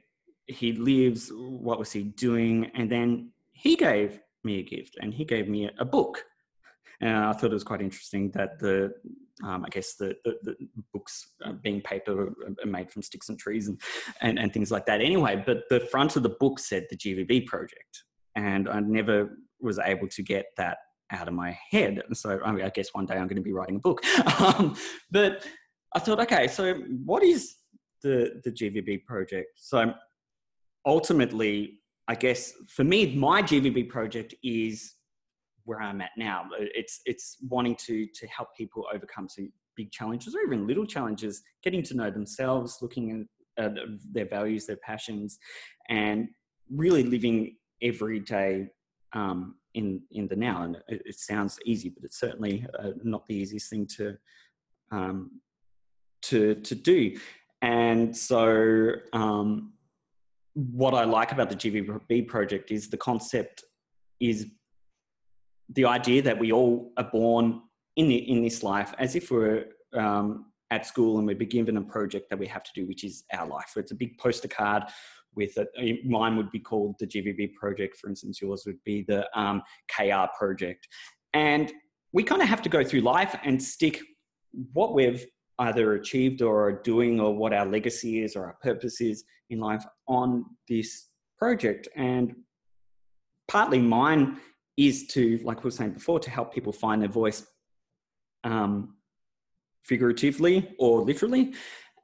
he 0.46 0.72
lives, 0.72 1.30
what 1.34 1.78
was 1.78 1.92
he 1.92 2.02
doing, 2.04 2.70
and 2.74 2.90
then 2.90 3.30
he 3.52 3.76
gave 3.76 4.18
me 4.44 4.60
a 4.60 4.62
gift, 4.62 4.96
and 5.00 5.12
he 5.12 5.24
gave 5.24 5.48
me 5.48 5.70
a 5.78 5.84
book. 5.84 6.24
And 7.00 7.14
I 7.16 7.32
thought 7.32 7.50
it 7.50 7.54
was 7.54 7.64
quite 7.64 7.82
interesting 7.82 8.30
that 8.32 8.58
the, 8.58 8.92
um, 9.44 9.64
I 9.64 9.68
guess 9.68 9.94
the, 9.94 10.16
the, 10.24 10.36
the 10.42 10.56
books 10.92 11.32
uh, 11.44 11.52
being 11.52 11.80
paper 11.80 12.34
are 12.44 12.66
made 12.66 12.90
from 12.90 13.02
sticks 13.02 13.28
and 13.28 13.38
trees 13.38 13.68
and, 13.68 13.80
and, 14.20 14.38
and 14.38 14.52
things 14.52 14.72
like 14.72 14.86
that. 14.86 15.00
Anyway, 15.00 15.42
but 15.46 15.64
the 15.68 15.80
front 15.80 16.16
of 16.16 16.22
the 16.22 16.36
book 16.40 16.58
said 16.58 16.86
the 16.90 16.96
GVB 16.96 17.46
project, 17.46 18.04
and 18.34 18.68
I 18.68 18.80
never 18.80 19.38
was 19.60 19.78
able 19.78 20.08
to 20.08 20.22
get 20.22 20.46
that 20.56 20.78
out 21.10 21.28
of 21.28 21.34
my 21.34 21.56
head. 21.70 22.02
So 22.12 22.40
I, 22.44 22.52
mean, 22.52 22.64
I 22.64 22.70
guess 22.70 22.88
one 22.92 23.06
day 23.06 23.14
I'm 23.14 23.26
going 23.26 23.36
to 23.36 23.42
be 23.42 23.52
writing 23.52 23.76
a 23.76 23.80
book. 23.80 24.02
Um, 24.38 24.76
but 25.10 25.44
I 25.94 25.98
thought, 25.98 26.20
okay, 26.20 26.46
so 26.46 26.74
what 27.04 27.22
is 27.22 27.56
the 28.02 28.40
the 28.44 28.52
GVB 28.52 29.04
project? 29.04 29.48
So 29.56 29.92
ultimately, 30.86 31.80
I 32.06 32.14
guess 32.14 32.52
for 32.68 32.84
me, 32.84 33.14
my 33.16 33.42
GVB 33.42 33.88
project 33.88 34.34
is 34.44 34.94
where 35.64 35.80
I'm 35.80 36.00
at 36.00 36.10
now. 36.16 36.44
It's 36.58 37.00
it's 37.04 37.38
wanting 37.48 37.76
to 37.86 38.06
to 38.06 38.26
help 38.28 38.48
people 38.56 38.86
overcome 38.94 39.28
some 39.28 39.52
big 39.76 39.90
challenges 39.90 40.34
or 40.34 40.40
even 40.40 40.66
little 40.66 40.86
challenges, 40.86 41.42
getting 41.62 41.82
to 41.84 41.94
know 41.94 42.10
themselves, 42.10 42.78
looking 42.80 43.26
at 43.58 43.72
their 44.12 44.26
values, 44.26 44.66
their 44.66 44.78
passions, 44.84 45.38
and 45.88 46.28
really 46.70 47.02
living 47.02 47.56
every 47.82 48.20
day 48.20 48.68
um, 49.12 49.56
in 49.74 50.02
in 50.10 50.28
the 50.28 50.36
now. 50.36 50.62
And 50.62 50.76
it, 50.88 51.02
it 51.06 51.18
sounds 51.18 51.58
easy, 51.64 51.88
but 51.88 52.04
it's 52.04 52.18
certainly 52.18 52.66
uh, 52.78 52.90
not 53.02 53.26
the 53.26 53.34
easiest 53.34 53.70
thing 53.70 53.86
to 53.96 54.16
um, 54.90 55.40
to 56.22 56.54
to 56.56 56.74
do. 56.74 57.18
And 57.60 58.16
so 58.16 58.92
um, 59.12 59.72
what 60.54 60.94
I 60.94 61.04
like 61.04 61.32
about 61.32 61.50
the 61.50 61.56
GVB 61.56 62.28
project 62.28 62.70
is 62.70 62.88
the 62.88 62.96
concept 62.96 63.64
is 64.20 64.46
the 65.70 65.84
idea 65.84 66.22
that 66.22 66.38
we 66.38 66.52
all 66.52 66.92
are 66.96 67.04
born 67.04 67.62
in 67.96 68.08
the, 68.08 68.16
in 68.16 68.42
this 68.42 68.62
life 68.62 68.94
as 68.98 69.16
if 69.16 69.30
we're 69.30 69.66
um, 69.94 70.46
at 70.70 70.86
school 70.86 71.18
and 71.18 71.26
we're 71.26 71.34
given 71.34 71.76
a 71.76 71.82
project 71.82 72.30
that 72.30 72.38
we 72.38 72.46
have 72.46 72.62
to 72.62 72.70
do, 72.74 72.86
which 72.86 73.04
is 73.04 73.24
our 73.32 73.46
life. 73.46 73.70
So 73.72 73.80
it's 73.80 73.92
a 73.92 73.96
big 73.96 74.18
poster 74.18 74.48
card 74.48 74.84
with 75.34 75.56
it. 75.58 76.04
Mine 76.04 76.36
would 76.36 76.50
be 76.50 76.58
called 76.58 76.96
the 76.98 77.06
GVB 77.06 77.54
project, 77.54 77.96
for 77.96 78.08
instance. 78.08 78.40
Yours 78.40 78.64
would 78.66 78.82
be 78.84 79.04
the 79.06 79.28
um, 79.38 79.62
KR 79.94 80.26
project, 80.38 80.88
and 81.34 81.72
we 82.12 82.22
kind 82.22 82.42
of 82.42 82.48
have 82.48 82.62
to 82.62 82.68
go 82.68 82.82
through 82.82 83.00
life 83.02 83.36
and 83.44 83.62
stick 83.62 84.00
what 84.72 84.94
we've 84.94 85.26
either 85.58 85.94
achieved 85.94 86.42
or 86.42 86.68
are 86.68 86.82
doing 86.82 87.20
or 87.20 87.34
what 87.34 87.52
our 87.52 87.66
legacy 87.66 88.22
is 88.22 88.36
or 88.36 88.44
our 88.44 88.56
purpose 88.62 89.00
is 89.00 89.24
in 89.50 89.58
life 89.58 89.84
on 90.06 90.44
this 90.68 91.08
project. 91.38 91.88
And 91.96 92.34
partly 93.48 93.80
mine 93.80 94.38
is 94.76 95.06
to, 95.08 95.38
like 95.42 95.58
we 95.58 95.64
were 95.64 95.72
saying 95.72 95.92
before, 95.92 96.20
to 96.20 96.30
help 96.30 96.54
people 96.54 96.72
find 96.72 97.02
their 97.02 97.08
voice 97.08 97.44
um, 98.44 98.96
figuratively 99.84 100.74
or 100.78 101.02
literally. 101.02 101.54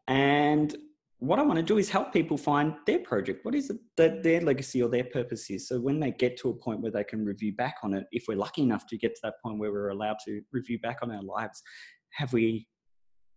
And 0.08 0.74
what 1.18 1.38
I 1.38 1.42
want 1.42 1.56
to 1.56 1.62
do 1.62 1.78
is 1.78 1.88
help 1.88 2.12
people 2.12 2.36
find 2.36 2.74
their 2.86 2.98
project. 2.98 3.44
What 3.44 3.54
is 3.54 3.70
it 3.70 3.78
that 3.96 4.22
their 4.22 4.40
legacy 4.40 4.82
or 4.82 4.88
their 4.88 5.04
purpose 5.04 5.48
is? 5.50 5.68
So 5.68 5.80
when 5.80 6.00
they 6.00 6.10
get 6.10 6.36
to 6.38 6.50
a 6.50 6.54
point 6.54 6.80
where 6.80 6.90
they 6.92 7.04
can 7.04 7.24
review 7.24 7.54
back 7.54 7.76
on 7.82 7.94
it, 7.94 8.06
if 8.12 8.24
we're 8.28 8.36
lucky 8.36 8.62
enough 8.62 8.86
to 8.88 8.98
get 8.98 9.14
to 9.14 9.20
that 9.24 9.34
point 9.42 9.58
where 9.58 9.72
we're 9.72 9.90
allowed 9.90 10.16
to 10.26 10.42
review 10.52 10.78
back 10.80 10.98
on 11.02 11.10
our 11.10 11.22
lives, 11.22 11.62
have 12.10 12.32
we 12.32 12.66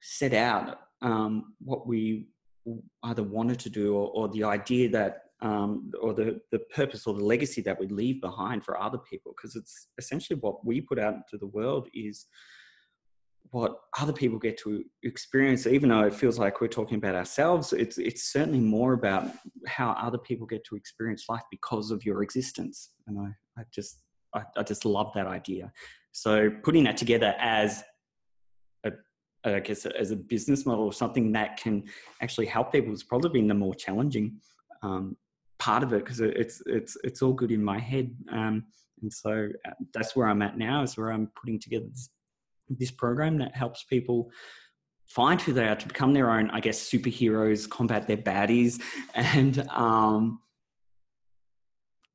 set 0.01 0.33
out 0.33 0.79
um, 1.01 1.53
what 1.59 1.87
we 1.87 2.27
either 3.03 3.23
wanted 3.23 3.59
to 3.59 3.69
do 3.69 3.95
or, 3.95 4.09
or 4.09 4.27
the 4.29 4.43
idea 4.43 4.89
that 4.89 5.23
um, 5.41 5.91
or 6.01 6.13
the, 6.13 6.41
the 6.51 6.59
purpose 6.59 7.05
or 7.05 7.13
the 7.13 7.23
legacy 7.23 7.61
that 7.61 7.79
we 7.79 7.87
leave 7.87 8.21
behind 8.21 8.65
for 8.65 8.81
other 8.81 8.97
people 8.97 9.33
because 9.35 9.55
it's 9.55 9.87
essentially 9.99 10.39
what 10.39 10.65
we 10.65 10.81
put 10.81 10.97
out 10.97 11.13
into 11.13 11.37
the 11.37 11.45
world 11.45 11.87
is 11.93 12.25
what 13.51 13.79
other 13.99 14.13
people 14.13 14.37
get 14.37 14.57
to 14.57 14.83
experience 15.03 15.67
even 15.67 15.89
though 15.89 16.03
it 16.03 16.13
feels 16.13 16.37
like 16.37 16.59
we're 16.59 16.67
talking 16.67 16.97
about 16.97 17.15
ourselves 17.15 17.73
it's 17.73 17.97
it's 17.97 18.31
certainly 18.31 18.59
more 18.59 18.93
about 18.93 19.31
how 19.67 19.91
other 19.91 20.17
people 20.17 20.45
get 20.45 20.63
to 20.65 20.75
experience 20.75 21.25
life 21.29 21.43
because 21.51 21.91
of 21.91 22.03
your 22.05 22.23
existence 22.23 22.91
and 23.07 23.19
i, 23.19 23.61
I 23.61 23.63
just 23.73 24.01
I, 24.33 24.43
I 24.57 24.63
just 24.63 24.85
love 24.85 25.11
that 25.15 25.27
idea 25.27 25.71
so 26.11 26.49
putting 26.63 26.83
that 26.85 26.97
together 26.97 27.35
as 27.39 27.83
I 29.45 29.59
guess 29.59 29.85
as 29.85 30.11
a 30.11 30.15
business 30.15 30.65
model 30.65 30.85
or 30.85 30.93
something 30.93 31.31
that 31.33 31.57
can 31.57 31.83
actually 32.21 32.47
help 32.47 32.71
people 32.71 32.91
has 32.91 33.03
probably 33.03 33.29
been 33.29 33.47
the 33.47 33.53
more 33.53 33.75
challenging 33.75 34.39
um, 34.83 35.15
part 35.59 35.83
of 35.83 35.93
it 35.93 36.03
because 36.03 36.19
it's 36.19 36.61
it's 36.65 36.97
it's 37.03 37.21
all 37.21 37.33
good 37.33 37.51
in 37.51 37.63
my 37.63 37.79
head. 37.79 38.15
Um, 38.31 38.65
and 39.01 39.13
so 39.13 39.49
uh, 39.65 39.71
that's 39.93 40.15
where 40.15 40.27
I'm 40.27 40.41
at 40.41 40.57
now 40.57 40.81
is 40.81 40.97
where 40.97 41.11
I'm 41.11 41.29
putting 41.39 41.59
together 41.59 41.85
this, 41.89 42.09
this 42.69 42.91
program 42.91 43.37
that 43.39 43.55
helps 43.55 43.83
people 43.83 44.31
find 45.05 45.39
who 45.41 45.53
they 45.53 45.67
are 45.67 45.75
to 45.75 45.87
become 45.87 46.13
their 46.13 46.29
own, 46.29 46.49
I 46.51 46.59
guess, 46.59 46.79
superheroes, 46.79 47.69
combat 47.69 48.07
their 48.07 48.17
baddies, 48.17 48.81
and 49.15 49.67
um, 49.69 50.39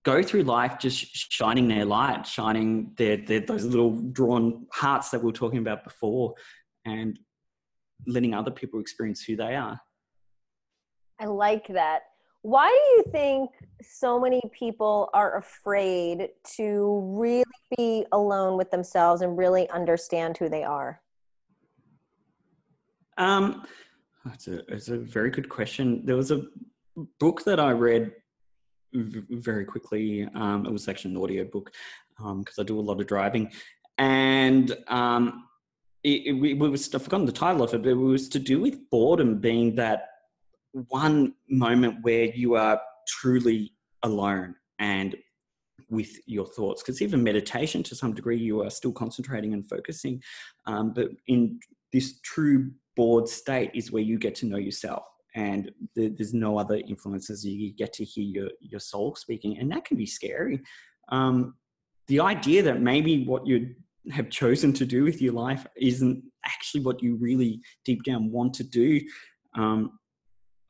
go 0.04 0.22
through 0.22 0.42
life 0.42 0.78
just 0.78 1.32
shining 1.32 1.68
their 1.68 1.84
light, 1.84 2.26
shining 2.26 2.92
their, 2.96 3.16
their 3.16 3.40
those 3.40 3.64
little 3.64 3.92
drawn 4.12 4.66
hearts 4.72 5.10
that 5.10 5.20
we 5.20 5.26
were 5.26 5.32
talking 5.32 5.58
about 5.58 5.84
before, 5.84 6.34
and 6.84 7.18
letting 8.06 8.34
other 8.34 8.50
people 8.50 8.80
experience 8.80 9.22
who 9.22 9.36
they 9.36 9.54
are. 9.54 9.80
I 11.18 11.26
like 11.26 11.68
that. 11.68 12.02
Why 12.42 12.68
do 12.68 12.96
you 12.96 13.04
think 13.12 13.50
so 13.80 14.18
many 14.18 14.40
people 14.52 15.10
are 15.14 15.38
afraid 15.38 16.30
to 16.56 17.00
really 17.16 17.44
be 17.76 18.04
alone 18.10 18.56
with 18.56 18.70
themselves 18.70 19.22
and 19.22 19.38
really 19.38 19.70
understand 19.70 20.36
who 20.36 20.48
they 20.48 20.64
are? 20.64 21.00
Um, 23.16 23.64
it's 24.32 24.48
a, 24.48 24.58
it's 24.72 24.88
a 24.88 24.98
very 24.98 25.30
good 25.30 25.48
question. 25.48 26.04
There 26.04 26.16
was 26.16 26.32
a 26.32 26.42
book 27.20 27.44
that 27.44 27.60
I 27.60 27.70
read 27.70 28.12
v- 28.92 29.22
very 29.30 29.64
quickly. 29.64 30.28
Um, 30.34 30.66
it 30.66 30.72
was 30.72 30.88
actually 30.88 31.14
an 31.14 31.22
audio 31.22 31.44
book 31.44 31.72
because 32.16 32.58
um, 32.58 32.62
I 32.62 32.64
do 32.64 32.78
a 32.78 32.80
lot 32.80 33.00
of 33.00 33.06
driving. 33.06 33.52
And 33.98 34.76
um, 34.88 35.44
it, 36.02 36.34
it, 36.34 36.44
it 36.44 36.58
was, 36.58 36.92
I've 36.92 37.04
forgotten 37.04 37.26
the 37.26 37.32
title 37.32 37.62
of 37.62 37.72
it, 37.72 37.82
but 37.82 37.90
it 37.90 37.94
was 37.94 38.28
to 38.30 38.40
do 38.40 38.60
with 38.60 38.90
boredom 38.90 39.38
being 39.38 39.76
that 39.76 40.08
one 40.88 41.34
moment 41.48 41.96
where 42.02 42.24
you 42.24 42.54
are 42.54 42.80
truly 43.06 43.72
alone 44.02 44.54
and 44.78 45.16
with 45.90 46.16
your 46.26 46.46
thoughts 46.46 46.82
because 46.82 47.02
even 47.02 47.22
meditation 47.22 47.82
to 47.82 47.94
some 47.94 48.14
degree 48.14 48.38
you 48.38 48.62
are 48.62 48.70
still 48.70 48.92
concentrating 48.92 49.52
and 49.52 49.68
focusing 49.68 50.22
um, 50.66 50.92
but 50.94 51.08
in 51.28 51.60
this 51.92 52.20
true 52.20 52.70
bored 52.96 53.28
state 53.28 53.70
is 53.74 53.92
where 53.92 54.02
you 54.02 54.18
get 54.18 54.34
to 54.34 54.46
know 54.46 54.56
yourself 54.56 55.04
and 55.34 55.70
there's 55.96 56.34
no 56.34 56.58
other 56.58 56.76
influences. 56.76 57.44
You 57.44 57.72
get 57.72 57.92
to 57.94 58.04
hear 58.04 58.24
your, 58.24 58.50
your 58.60 58.80
soul 58.80 59.14
speaking 59.16 59.58
and 59.58 59.70
that 59.72 59.84
can 59.84 59.96
be 59.96 60.06
scary. 60.06 60.60
Um, 61.08 61.54
the 62.08 62.20
idea 62.20 62.62
that 62.64 62.80
maybe 62.80 63.24
what 63.24 63.46
you 63.46 63.74
have 64.10 64.28
chosen 64.30 64.72
to 64.74 64.84
do 64.84 65.04
with 65.04 65.22
your 65.22 65.32
life 65.32 65.66
isn't 65.76 66.22
actually 66.44 66.82
what 66.82 67.02
you 67.02 67.16
really 67.16 67.60
deep 67.84 68.02
down 68.02 68.30
want 68.30 68.52
to 68.54 68.64
do 68.64 69.00
um, 69.54 69.98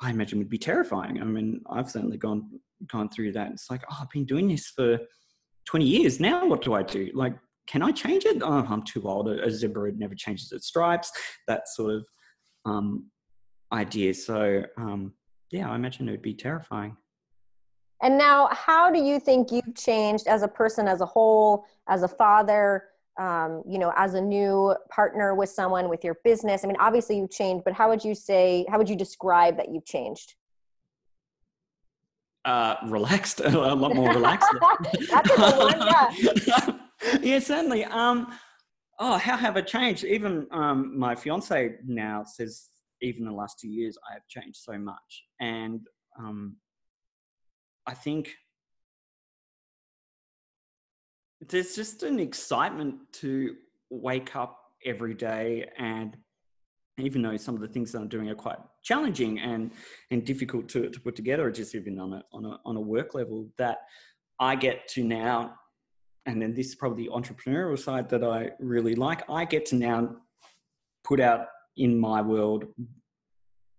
I 0.02 0.10
imagine 0.10 0.38
would 0.38 0.50
be 0.50 0.58
terrifying. 0.58 1.20
I 1.20 1.24
mean, 1.24 1.60
I've 1.70 1.90
certainly 1.90 2.18
gone 2.18 2.60
gone 2.90 3.08
through 3.08 3.32
that. 3.32 3.52
It's 3.52 3.70
like, 3.70 3.82
oh, 3.90 3.98
I've 4.02 4.10
been 4.10 4.24
doing 4.24 4.48
this 4.48 4.66
for 4.66 4.98
20 5.66 5.84
years. 5.84 6.18
Now 6.18 6.46
what 6.46 6.62
do 6.62 6.74
I 6.74 6.82
do? 6.82 7.10
Like, 7.14 7.34
can 7.68 7.82
I 7.82 7.92
change 7.92 8.24
it? 8.24 8.42
Oh, 8.42 8.66
I'm 8.68 8.82
too 8.82 9.08
old. 9.08 9.28
A 9.28 9.50
zebra 9.50 9.92
never 9.92 10.16
changes 10.16 10.50
its 10.50 10.66
stripes. 10.66 11.12
That 11.46 11.68
sort 11.68 11.94
of 11.94 12.06
um, 12.64 13.06
idea. 13.72 14.12
So 14.14 14.64
um, 14.76 15.12
yeah, 15.52 15.70
I 15.70 15.76
imagine 15.76 16.08
it 16.08 16.12
would 16.12 16.22
be 16.22 16.34
terrifying. 16.34 16.96
And 18.02 18.18
now, 18.18 18.48
how 18.50 18.90
do 18.90 18.98
you 18.98 19.20
think 19.20 19.52
you've 19.52 19.76
changed 19.76 20.26
as 20.26 20.42
a 20.42 20.48
person, 20.48 20.88
as 20.88 21.00
a 21.00 21.06
whole, 21.06 21.64
as 21.88 22.02
a 22.02 22.08
father, 22.08 22.84
um, 23.18 23.62
you 23.68 23.79
know, 23.79 23.92
as 23.96 24.14
a 24.14 24.20
new 24.20 24.75
partner 24.90 25.35
with 25.35 25.51
someone 25.51 25.88
with 25.88 26.05
your 26.05 26.16
business? 26.25 26.64
I 26.64 26.68
mean, 26.68 26.77
obviously 26.79 27.18
you've 27.18 27.31
changed, 27.31 27.64
but 27.64 27.75
how 27.75 27.88
would 27.88 28.05
you 28.05 28.14
say, 28.14 28.64
how 28.68 28.79
would 28.79 28.88
you 28.88 28.96
describe 28.96 29.57
that 29.57 29.70
you've 29.70 29.85
changed? 29.85 30.35
Uh, 32.44 32.77
relaxed, 32.87 33.40
a 33.44 33.51
lot 33.51 33.94
more 33.94 34.11
relaxed. 34.11 34.48
That's 35.11 35.31
a 35.31 35.37
good 35.37 35.57
one, 35.57 35.87
yeah. 36.46 36.77
yeah, 37.22 37.38
certainly. 37.38 37.85
Um, 37.85 38.37
oh, 38.98 39.16
how 39.16 39.37
have 39.37 39.57
I 39.57 39.61
changed? 39.61 40.05
Even 40.05 40.46
um, 40.51 40.98
my 40.98 41.14
fiance 41.14 41.77
now 41.87 42.25
says, 42.25 42.68
even 43.01 43.25
the 43.25 43.33
last 43.33 43.59
two 43.61 43.68
years, 43.68 43.96
I 44.09 44.14
have 44.14 44.27
changed 44.29 44.59
so 44.59 44.79
much. 44.79 45.25
And 45.40 45.81
um, 46.18 46.57
I 47.87 47.94
think 47.94 48.31
there's 51.48 51.74
just 51.74 52.02
an 52.02 52.18
excitement 52.18 52.96
to 53.12 53.57
wake 53.90 54.35
up 54.37 54.59
every 54.85 55.14
day 55.14 55.68
and 55.78 56.16
even 56.98 57.22
though 57.22 57.37
some 57.37 57.55
of 57.55 57.61
the 57.61 57.68
things 57.68 57.92
that 57.92 57.98
I'm 57.98 58.09
doing 58.09 58.28
are 58.28 58.35
quite 58.35 58.59
challenging 58.83 59.38
and 59.38 59.72
and 60.11 60.24
difficult 60.24 60.68
to, 60.70 60.90
to 60.90 61.00
put 61.00 61.16
together, 61.16 61.50
just 61.50 61.74
even 61.74 61.98
on 61.98 62.12
a, 62.14 62.22
on 62.33 62.44
a 62.44 62.59
on 62.64 62.76
a 62.76 62.81
work 62.81 63.14
level, 63.14 63.48
that 63.59 63.78
I 64.38 64.57
get 64.57 64.88
to 64.88 65.05
now, 65.05 65.55
and 66.26 66.40
then 66.40 66.55
this 66.55 66.68
is 66.68 66.74
probably 66.74 67.05
the 67.05 67.11
entrepreneurial 67.11 67.78
side 67.78 68.09
that 68.11 68.22
I 68.22 68.50
really 68.59 68.94
like. 68.94 69.28
I 69.31 69.44
get 69.44 69.66
to 69.66 69.76
now 69.76 70.16
put 71.05 71.20
out 71.20 71.46
in 71.76 71.98
my 71.98 72.20
world 72.20 72.66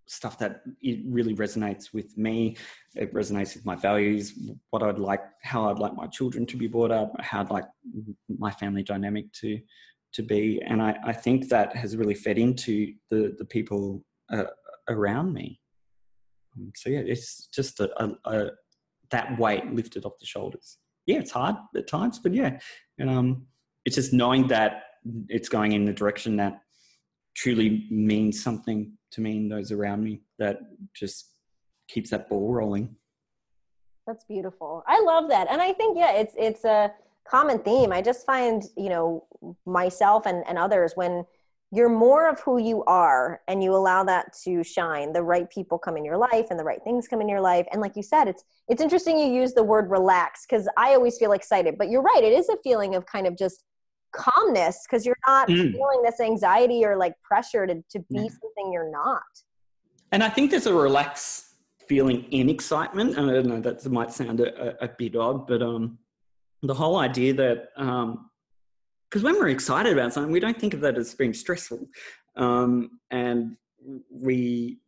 stuff 0.05 0.37
that 0.39 0.61
it 0.81 0.99
really 1.05 1.35
resonates 1.35 1.93
with 1.93 2.17
me. 2.17 2.57
It 2.95 3.13
resonates 3.13 3.55
with 3.55 3.65
my 3.65 3.75
values, 3.75 4.37
what 4.69 4.83
I'd 4.83 4.99
like, 4.99 5.21
how 5.41 5.69
I'd 5.69 5.79
like 5.79 5.95
my 5.95 6.07
children 6.07 6.45
to 6.47 6.57
be 6.57 6.67
brought 6.67 6.91
up, 6.91 7.13
how 7.19 7.41
I'd 7.41 7.49
like 7.49 7.65
my 8.27 8.51
family 8.51 8.83
dynamic 8.83 9.31
to 9.33 9.59
to 10.13 10.21
be, 10.21 10.61
and 10.61 10.79
I, 10.81 10.95
I 11.03 11.13
think 11.13 11.49
that 11.49 11.75
has 11.75 11.97
really 11.97 12.13
fed 12.13 12.37
into 12.37 12.93
the 13.09 13.35
the 13.37 13.45
people 13.45 14.03
uh, 14.31 14.45
around 14.87 15.33
me. 15.33 15.59
Um, 16.55 16.71
so 16.75 16.89
yeah, 16.89 16.99
it's 16.99 17.47
just 17.47 17.79
a, 17.79 17.89
a, 18.03 18.11
a, 18.25 18.49
that 19.09 19.37
weight 19.39 19.73
lifted 19.73 20.05
off 20.05 20.19
the 20.19 20.25
shoulders. 20.25 20.77
Yeah, 21.05 21.17
it's 21.17 21.31
hard 21.31 21.55
at 21.75 21.87
times, 21.87 22.19
but 22.19 22.33
yeah, 22.33 22.59
and 22.99 23.09
um, 23.09 23.47
it's 23.85 23.95
just 23.95 24.13
knowing 24.13 24.47
that 24.47 24.83
it's 25.29 25.49
going 25.49 25.73
in 25.73 25.85
the 25.85 25.93
direction 25.93 26.37
that 26.37 26.61
truly 27.35 27.87
means 27.89 28.41
something 28.41 28.93
to 29.13 29.21
me 29.21 29.37
and 29.37 29.51
those 29.51 29.71
around 29.71 30.03
me 30.03 30.21
that 30.39 30.59
just 30.93 31.31
keeps 31.87 32.09
that 32.09 32.29
ball 32.29 32.53
rolling. 32.53 32.95
That's 34.05 34.25
beautiful. 34.25 34.83
I 34.87 35.01
love 35.01 35.29
that. 35.29 35.47
And 35.49 35.61
I 35.61 35.73
think, 35.73 35.97
yeah, 35.97 36.11
it's, 36.11 36.33
it's 36.37 36.65
a 36.65 36.91
common 37.27 37.59
theme. 37.59 37.91
I 37.91 38.01
just 38.01 38.25
find, 38.25 38.63
you 38.75 38.89
know, 38.89 39.25
myself 39.65 40.25
and, 40.25 40.43
and 40.47 40.57
others 40.57 40.93
when 40.95 41.25
you're 41.73 41.89
more 41.89 42.29
of 42.29 42.39
who 42.41 42.59
you 42.59 42.83
are 42.83 43.41
and 43.47 43.63
you 43.63 43.73
allow 43.73 44.03
that 44.03 44.31
to 44.43 44.63
shine 44.63 45.11
the 45.11 45.23
right 45.23 45.49
people 45.49 45.79
come 45.79 45.97
in 45.97 46.05
your 46.05 46.17
life 46.17 46.47
and 46.51 46.59
the 46.59 46.63
right 46.63 46.83
things 46.83 47.07
come 47.07 47.19
in 47.19 47.27
your 47.27 47.41
life 47.41 47.65
and 47.71 47.81
like 47.81 47.95
you 47.95 48.03
said 48.03 48.27
it's 48.27 48.43
it's 48.69 48.81
interesting 48.81 49.17
you 49.17 49.25
use 49.25 49.53
the 49.53 49.63
word 49.63 49.89
relax 49.89 50.45
because 50.45 50.69
i 50.77 50.93
always 50.93 51.17
feel 51.17 51.31
excited 51.31 51.75
but 51.75 51.89
you're 51.89 52.03
right 52.03 52.23
it 52.23 52.31
is 52.31 52.47
a 52.49 52.57
feeling 52.63 52.93
of 52.93 53.07
kind 53.07 53.25
of 53.25 53.35
just 53.35 53.63
calmness 54.13 54.85
because 54.85 55.05
you're 55.05 55.17
not 55.27 55.47
mm. 55.47 55.71
feeling 55.71 56.01
this 56.03 56.19
anxiety 56.19 56.85
or 56.85 56.95
like 56.97 57.13
pressure 57.21 57.65
to, 57.67 57.75
to 57.89 57.99
be 57.99 58.15
yeah. 58.15 58.21
something 58.21 58.71
you're 58.71 58.91
not. 58.91 59.21
And 60.11 60.23
I 60.23 60.29
think 60.29 60.51
there's 60.51 60.67
a 60.67 60.73
relaxed 60.73 61.45
feeling 61.87 62.23
in 62.31 62.49
excitement. 62.49 63.17
And 63.17 63.29
I 63.29 63.33
don't 63.33 63.47
know, 63.47 63.59
that 63.59 63.85
might 63.91 64.11
sound 64.11 64.39
a, 64.39 64.83
a, 64.83 64.87
bit 64.87 65.15
odd, 65.15 65.47
but 65.47 65.61
um, 65.61 65.97
the 66.61 66.73
whole 66.73 66.97
idea 66.97 67.33
that, 67.33 67.69
um, 67.77 68.29
because 69.09 69.23
when 69.23 69.35
we're 69.35 69.49
excited 69.49 69.93
about 69.93 70.13
something, 70.13 70.31
we 70.31 70.39
don't 70.39 70.59
think 70.59 70.73
of 70.73 70.81
that 70.81 70.97
as 70.97 71.13
being 71.13 71.33
stressful. 71.33 71.87
Um, 72.35 72.99
and 73.11 73.57
we, 74.09 74.79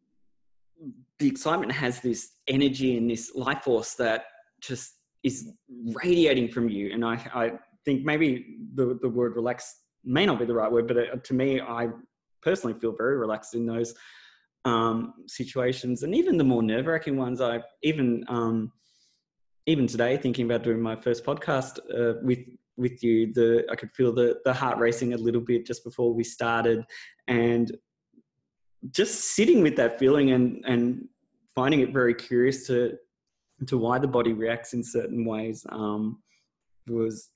the 1.19 1.27
excitement 1.27 1.71
has 1.71 2.01
this 2.01 2.31
energy 2.47 2.97
and 2.97 3.09
this 3.09 3.33
life 3.35 3.63
force 3.63 3.93
that 3.95 4.25
just 4.61 4.93
is 5.23 5.51
radiating 6.03 6.49
from 6.49 6.69
you. 6.69 6.91
And 6.93 7.03
I, 7.03 7.13
I 7.33 7.51
think 7.85 8.03
maybe 8.03 8.57
the, 8.73 8.97
the 9.01 9.09
word 9.09 9.35
relax 9.35 9.79
may 10.03 10.25
not 10.25 10.39
be 10.39 10.45
the 10.45 10.53
right 10.53 10.71
word, 10.71 10.87
but 10.87 10.97
uh, 10.97 11.15
to 11.23 11.33
me, 11.33 11.61
I 11.61 11.89
personally 12.41 12.77
feel 12.79 12.95
very 12.95 13.17
relaxed 13.17 13.55
in 13.55 13.65
those 13.65 13.95
um, 14.65 15.13
situations, 15.27 16.03
and 16.03 16.13
even 16.15 16.37
the 16.37 16.43
more 16.43 16.63
nerve 16.63 16.87
wracking 16.87 17.17
ones. 17.17 17.41
I 17.41 17.61
even 17.83 18.25
um, 18.27 18.71
even 19.67 19.87
today, 19.87 20.17
thinking 20.17 20.45
about 20.45 20.63
doing 20.63 20.81
my 20.81 20.95
first 20.95 21.23
podcast 21.23 21.79
uh, 21.93 22.19
with 22.23 22.39
with 22.77 23.03
you, 23.03 23.33
the 23.33 23.65
I 23.71 23.75
could 23.75 23.91
feel 23.91 24.13
the 24.13 24.39
the 24.43 24.53
heart 24.53 24.77
racing 24.77 25.13
a 25.13 25.17
little 25.17 25.41
bit 25.41 25.65
just 25.65 25.83
before 25.83 26.13
we 26.13 26.23
started, 26.23 26.83
and 27.27 27.75
just 28.91 29.35
sitting 29.35 29.61
with 29.61 29.75
that 29.77 29.99
feeling 29.99 30.31
and 30.31 30.63
and 30.65 31.07
finding 31.55 31.81
it 31.81 31.93
very 31.93 32.13
curious 32.13 32.67
to 32.67 32.97
to 33.67 33.77
why 33.77 33.97
the 33.97 34.07
body 34.07 34.33
reacts 34.33 34.73
in 34.73 34.83
certain 34.83 35.25
ways 35.25 35.65
um, 35.69 36.21
was 36.87 37.29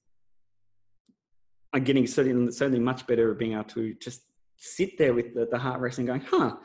I'm 1.73 1.83
getting 1.83 2.07
certainly, 2.07 2.51
certainly 2.51 2.79
much 2.79 3.05
better 3.07 3.31
at 3.31 3.37
being 3.37 3.53
able 3.53 3.63
to 3.65 3.93
just 3.95 4.21
sit 4.57 4.97
there 4.97 5.13
with 5.13 5.33
the, 5.33 5.47
the 5.49 5.57
heart 5.57 5.79
racing 5.79 6.05
going, 6.05 6.21
huh, 6.21 6.55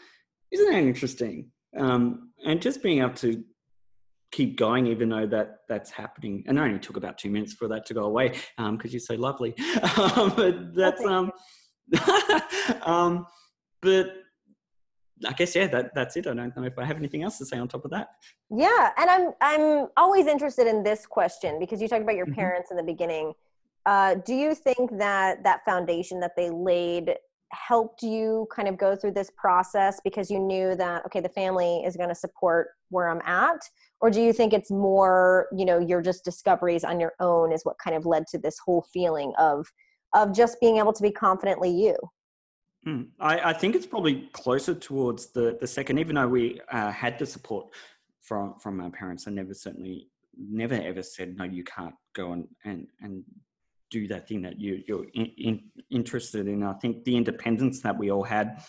isn't 0.51 0.71
that 0.71 0.83
interesting? 0.83 1.51
Um, 1.77 2.31
and 2.45 2.61
just 2.61 2.83
being 2.83 3.01
able 3.01 3.15
to 3.15 3.45
keep 4.33 4.57
going 4.57 4.87
even 4.87 5.09
though 5.09 5.27
that 5.29 5.59
that's 5.69 5.93
happening 5.93 6.43
and 6.49 6.59
it 6.59 6.61
only 6.61 6.79
took 6.81 6.97
about 6.97 7.17
two 7.17 7.31
minutes 7.31 7.53
for 7.53 7.69
that 7.69 7.87
to 7.87 7.95
go 7.95 8.03
away 8.03 8.31
because 8.31 8.49
um, 8.59 8.81
you're 8.83 8.99
so 8.99 9.15
lovely 9.15 9.55
um, 9.97 10.33
but 10.35 10.75
that's 10.75 11.05
um, 11.05 11.31
um 12.83 13.27
but 13.81 14.09
I 15.27 15.33
guess 15.33 15.55
yeah, 15.55 15.69
that 15.69 15.95
that's 15.95 16.17
it. 16.17 16.27
I 16.27 16.35
don't 16.35 16.57
know 16.57 16.65
if 16.65 16.79
I 16.79 16.85
have 16.85 16.97
anything 16.97 17.23
else 17.23 17.39
to 17.39 17.47
say 17.47 17.59
on 17.59 17.69
top 17.69 17.85
of 17.85 17.91
that. 17.93 18.09
Yeah, 18.51 18.91
and 18.97 19.09
I'm 19.11 19.33
I'm 19.41 19.89
always 19.97 20.27
interested 20.27 20.67
in 20.67 20.83
this 20.83 21.07
question 21.07 21.59
because 21.59 21.81
you 21.81 21.89
talked 21.89 22.03
about 22.03 22.17
your 22.17 22.27
mm-hmm. 22.27 22.35
parents 22.35 22.71
in 22.71 22.77
the 22.77 22.83
beginning. 22.83 23.33
Uh, 23.87 24.15
do 24.27 24.35
you 24.35 24.55
think 24.55 24.97
that 24.99 25.43
that 25.45 25.65
foundation 25.65 26.21
that 26.21 26.33
they 26.37 26.51
laid 26.51 27.15
helped 27.53 28.03
you 28.03 28.49
kind 28.55 28.67
of 28.67 28.77
go 28.77 28.97
through 28.97 29.13
this 29.13 29.31
process 29.37 30.01
because 30.03 30.31
you 30.31 30.39
knew 30.39 30.75
that 30.75 31.05
okay, 31.07 31.21
the 31.21 31.29
family 31.29 31.83
is 31.85 31.97
going 31.97 32.09
to 32.09 32.15
support 32.15 32.69
where 32.91 33.09
I'm 33.09 33.21
at, 33.25 33.61
or 34.01 34.11
do 34.11 34.21
you 34.21 34.33
think 34.33 34.53
it's 34.53 34.71
more 34.71 35.49
you 35.57 35.65
know 35.65 35.79
your 35.79 36.03
just 36.03 36.25
discoveries 36.25 36.85
on 36.85 37.01
your 37.01 37.13
own 37.21 37.53
is 37.53 37.65
what 37.65 37.79
kind 37.79 37.97
of 37.97 38.07
led 38.07 38.27
to 38.29 38.39
this 38.39 38.59
whole 38.65 38.85
feeling 38.93 39.33
of 39.39 39.67
of 40.15 40.35
just 40.35 40.61
being 40.61 40.79
able 40.79 40.93
to 40.93 41.03
be 41.03 41.11
confidently 41.11 41.71
you? 41.71 41.97
Mm. 42.87 43.09
I, 43.19 43.51
I, 43.51 43.53
think 43.55 43.75
it's 43.75 43.87
probably 43.87 44.29
closer 44.35 44.75
towards 44.75 45.33
the, 45.33 45.57
the 45.59 45.67
second, 45.67 45.99
even 45.99 46.17
though 46.17 46.29
we 46.29 46.61
uh, 46.71 46.93
had 46.93 47.19
the 47.19 47.25
support 47.25 47.69
from 48.21 48.59
from 48.59 48.81
our 48.81 48.91
parents. 48.91 49.27
I 49.27 49.31
never 49.31 49.55
certainly 49.55 50.09
never 50.37 50.75
ever 50.75 51.03
said 51.03 51.37
no, 51.37 51.45
you 51.45 51.65
can't 51.65 51.95
go 52.15 52.33
and 52.33 52.47
and, 52.65 52.87
and 53.01 53.25
do 53.91 54.09
that 54.09 54.29
thing 54.29 54.43
that 54.43 54.61
you 54.61 54.83
you're 54.87 55.07
in, 55.15 55.27
in, 55.39 55.61
interested 55.91 56.49
in. 56.49 56.63
I 56.63 56.75
think 56.75 57.05
the 57.05 57.17
independence 57.17 57.81
that 57.83 57.97
we 57.97 58.11
all 58.11 58.25
had 58.25 58.63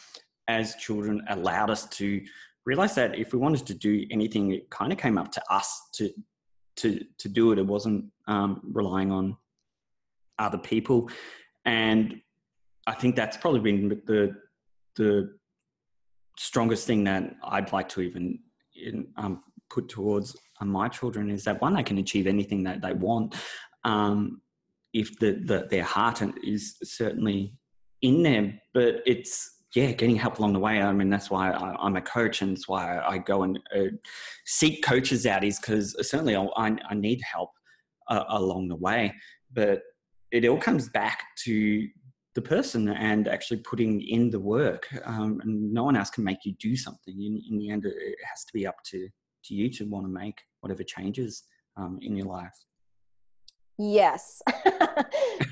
as 0.47 0.75
children 0.75 1.23
allowed 1.30 1.69
us 1.69 1.88
to 1.89 2.21
realize 2.65 2.95
that 2.95 3.17
if 3.17 3.34
we 3.34 3.39
wanted 3.39 3.65
to 3.67 3.73
do 3.73 4.06
anything, 4.12 4.51
it 4.51 4.69
kind 4.69 4.91
of 4.91 4.97
came 4.97 5.17
up 5.17 5.32
to 5.32 5.41
us 5.49 5.89
to 5.93 6.10
to 6.78 7.04
to 7.17 7.30
do 7.30 7.51
it. 7.51 7.60
It 7.60 7.65
wasn't 7.65 8.06
um, 8.28 8.62
relying 8.63 9.12
on 9.12 9.38
other 10.38 10.58
people, 10.58 11.10
and 11.65 12.21
I 12.88 12.93
think 12.93 13.15
that's 13.15 13.38
probably 13.38 13.62
been 13.62 14.01
the 14.06 14.36
the 14.95 15.36
strongest 16.38 16.86
thing 16.86 17.04
that 17.06 17.36
I'd 17.43 17.71
like 17.71 17.88
to 17.89 18.01
even 18.01 18.39
in, 18.75 19.08
um, 19.17 19.41
put 19.69 19.88
towards 19.89 20.36
my 20.62 20.88
children 20.88 21.30
is 21.30 21.43
that 21.45 21.62
one 21.62 21.73
they 21.73 21.84
can 21.84 21.97
achieve 21.97 22.28
anything 22.28 22.63
that 22.63 22.82
they 22.82 22.93
want 22.93 23.36
um, 23.84 24.41
if 24.96 25.20
the, 25.20 25.34
the, 25.44 25.68
their 25.70 25.84
heart 25.84 26.22
is 26.42 26.78
certainly 26.82 27.54
in 28.02 28.24
them, 28.24 28.60
but 28.74 29.02
it's 29.06 29.52
yeah 29.76 29.92
getting 29.92 30.16
help 30.16 30.40
along 30.40 30.54
the 30.54 30.60
way. 30.60 30.82
I 30.82 30.94
mean 30.94 31.10
that's 31.10 31.30
why 31.30 31.52
I, 31.52 31.86
am 31.86 31.98
a 31.98 32.02
coach 32.02 32.42
and 32.42 32.56
that's 32.56 32.68
why 32.70 33.00
I 33.00 33.18
go 33.18 33.44
and 33.44 33.60
uh, 33.76 33.92
seek 34.46 34.84
coaches 34.84 35.26
out 35.26 35.44
is 35.44 35.60
because 35.60 35.96
certainly 36.10 36.36
I, 36.38 36.78
I, 36.90 36.94
need 36.94 37.22
help 37.22 37.50
uh, 38.08 38.24
along 38.30 38.70
the 38.70 38.78
way, 38.78 39.14
but 39.52 39.82
it 40.32 40.46
all 40.46 40.58
comes 40.58 40.88
back 40.88 41.24
to 41.44 41.88
the 42.36 42.42
person 42.42 42.88
and 42.88 43.28
actually 43.28 43.58
putting 43.58 44.02
in 44.02 44.30
the 44.30 44.40
work. 44.40 44.88
Um, 45.04 45.42
and 45.44 45.74
no 45.74 45.84
one 45.84 45.98
else 45.98 46.10
can 46.10 46.24
make 46.24 46.46
you 46.46 46.54
do 46.60 46.76
something. 46.76 47.22
In, 47.22 47.42
in, 47.50 47.58
the 47.58 47.70
end, 47.70 47.86
it 47.86 48.18
has 48.30 48.44
to 48.46 48.54
be 48.54 48.68
up 48.68 48.76
to, 48.92 49.10
to 49.46 49.54
you 49.54 49.70
to 49.72 49.86
want 49.86 50.06
to 50.06 50.12
make 50.12 50.42
whatever 50.60 50.84
changes 50.84 51.44
um, 51.78 51.98
in 52.02 52.16
your 52.16 52.28
life. 52.28 52.56
Yes. 53.78 54.42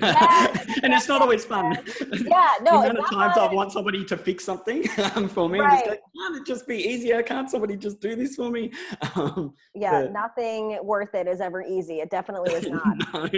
and 0.82 0.94
it's 0.94 1.08
not 1.08 1.22
always 1.22 1.44
fun. 1.44 1.78
Yeah, 2.24 2.54
no. 2.62 2.82
the 2.82 2.90
amount 2.90 2.98
of 2.98 3.10
times. 3.10 3.36
I 3.36 3.52
want 3.52 3.72
somebody 3.72 4.04
to 4.04 4.16
fix 4.16 4.44
something 4.44 4.88
um, 5.14 5.28
for 5.28 5.48
me, 5.48 5.60
right. 5.60 5.84
Can't 5.84 6.36
it 6.36 6.46
just 6.46 6.66
be 6.66 6.76
easier? 6.76 7.22
Can't 7.22 7.50
somebody 7.50 7.76
just 7.76 8.00
do 8.00 8.16
this 8.16 8.36
for 8.36 8.50
me? 8.50 8.72
Um, 9.14 9.54
yeah, 9.74 10.02
but, 10.02 10.12
nothing 10.12 10.78
worth 10.82 11.14
it 11.14 11.28
is 11.28 11.40
ever 11.40 11.62
easy. 11.62 12.00
It 12.00 12.10
definitely 12.10 12.54
is 12.54 12.68
not. 12.68 12.96
no 13.12 13.28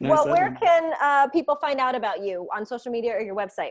no, 0.00 0.10
well, 0.10 0.28
where 0.28 0.54
can 0.60 0.92
uh, 1.00 1.28
people 1.28 1.54
find 1.56 1.80
out 1.80 1.94
about 1.94 2.22
you 2.22 2.46
on 2.54 2.66
social 2.66 2.92
media 2.92 3.12
or 3.12 3.20
your 3.20 3.34
website? 3.34 3.70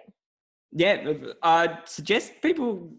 Yeah, 0.74 1.14
I 1.44 1.78
suggest 1.86 2.42
people 2.42 2.90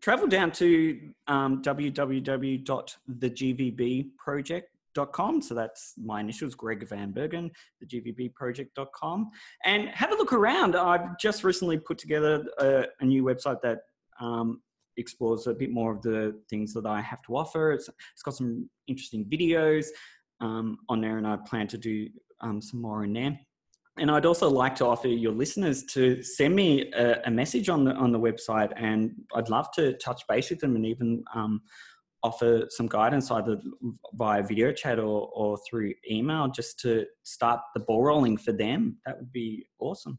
travel 0.00 0.28
down 0.28 0.52
to 0.52 1.00
um, 1.26 1.60
www.thegvbproject.com. 1.62 4.62
So 4.94 5.54
that's 5.54 5.94
my 6.02 6.20
initials, 6.20 6.54
Greg 6.54 6.88
Van 6.88 7.12
Bergen, 7.12 7.50
thegvbproject.com, 7.84 9.30
and 9.64 9.88
have 9.88 10.12
a 10.12 10.16
look 10.16 10.32
around. 10.32 10.76
I've 10.76 11.18
just 11.18 11.44
recently 11.44 11.78
put 11.78 11.98
together 11.98 12.44
a, 12.58 12.86
a 13.00 13.04
new 13.04 13.24
website 13.24 13.60
that 13.62 13.80
um, 14.20 14.60
explores 14.96 15.46
a 15.46 15.54
bit 15.54 15.70
more 15.70 15.92
of 15.92 16.02
the 16.02 16.40
things 16.50 16.72
that 16.74 16.86
I 16.86 17.00
have 17.00 17.22
to 17.22 17.36
offer. 17.36 17.72
It's, 17.72 17.88
it's 17.88 18.22
got 18.22 18.34
some 18.34 18.68
interesting 18.86 19.24
videos 19.24 19.86
um, 20.40 20.78
on 20.88 21.00
there, 21.00 21.18
and 21.18 21.26
I 21.26 21.36
plan 21.36 21.68
to 21.68 21.78
do 21.78 22.08
um, 22.40 22.60
some 22.60 22.82
more 22.82 23.04
in 23.04 23.12
there. 23.12 23.38
And 23.98 24.10
I'd 24.10 24.24
also 24.24 24.48
like 24.48 24.74
to 24.76 24.86
offer 24.86 25.08
your 25.08 25.32
listeners 25.32 25.84
to 25.84 26.22
send 26.22 26.56
me 26.56 26.90
a, 26.92 27.20
a, 27.26 27.30
message 27.30 27.68
on 27.68 27.84
the 27.84 27.92
on 27.92 28.10
the 28.10 28.18
website, 28.18 28.72
and 28.76 29.12
I'd 29.34 29.50
love 29.50 29.70
to 29.72 29.92
touch 29.98 30.22
base 30.28 30.48
with 30.48 30.60
them 30.60 30.76
and 30.76 30.86
even 30.86 31.22
um, 31.34 31.60
offer 32.22 32.66
some 32.70 32.86
guidance 32.86 33.30
either 33.30 33.60
via 34.14 34.42
video 34.42 34.72
chat 34.72 34.98
or, 34.98 35.28
or 35.34 35.58
through 35.68 35.92
email, 36.10 36.48
just 36.48 36.78
to 36.80 37.06
start 37.22 37.60
the 37.74 37.80
ball 37.80 38.02
rolling 38.02 38.36
for 38.36 38.52
them. 38.52 38.96
That 39.06 39.18
would 39.18 39.32
be 39.32 39.66
awesome. 39.78 40.18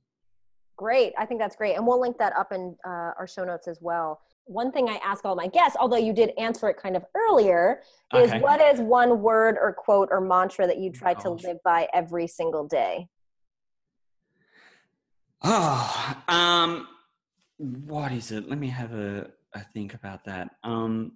Great, 0.76 1.14
I 1.18 1.26
think 1.26 1.40
that's 1.40 1.56
great, 1.56 1.76
and 1.76 1.86
we'll 1.86 2.02
link 2.02 2.18
that 2.18 2.36
up 2.36 2.52
in 2.52 2.76
uh, 2.86 3.12
our 3.18 3.28
show 3.28 3.44
notes 3.44 3.68
as 3.68 3.80
well 3.82 4.20
one 4.46 4.72
thing 4.72 4.90
I 4.90 5.00
ask 5.04 5.26
all 5.26 5.36
my 5.36 5.48
guests, 5.48 5.78
although 5.80 5.98
you 5.98 6.14
did 6.14 6.32
answer 6.38 6.70
it 6.70 6.78
kind 6.78 6.96
of 6.96 7.06
earlier, 7.16 7.82
is 8.14 8.30
okay. 8.30 8.40
what 8.40 8.62
is 8.62 8.80
one 8.80 9.22
word 9.22 9.58
or 9.60 9.74
quote 9.74 10.10
or 10.12 10.20
mantra 10.20 10.68
that 10.68 10.80
you 10.80 10.92
try 10.92 11.14
to 11.16 11.30
live 11.32 11.58
by 11.64 11.88
every 11.94 12.28
single 12.28 12.68
day? 12.68 13.08
Oh, 15.42 16.18
um, 16.28 16.88
what 17.58 18.12
is 18.12 18.32
it? 18.32 18.50
Let 18.50 18.60
me 18.60 18.68
have 18.68 18.94
a, 18.94 19.30
a 19.54 19.62
think 19.74 19.94
about 19.94 20.26
that. 20.26 20.52
Um, 20.64 21.14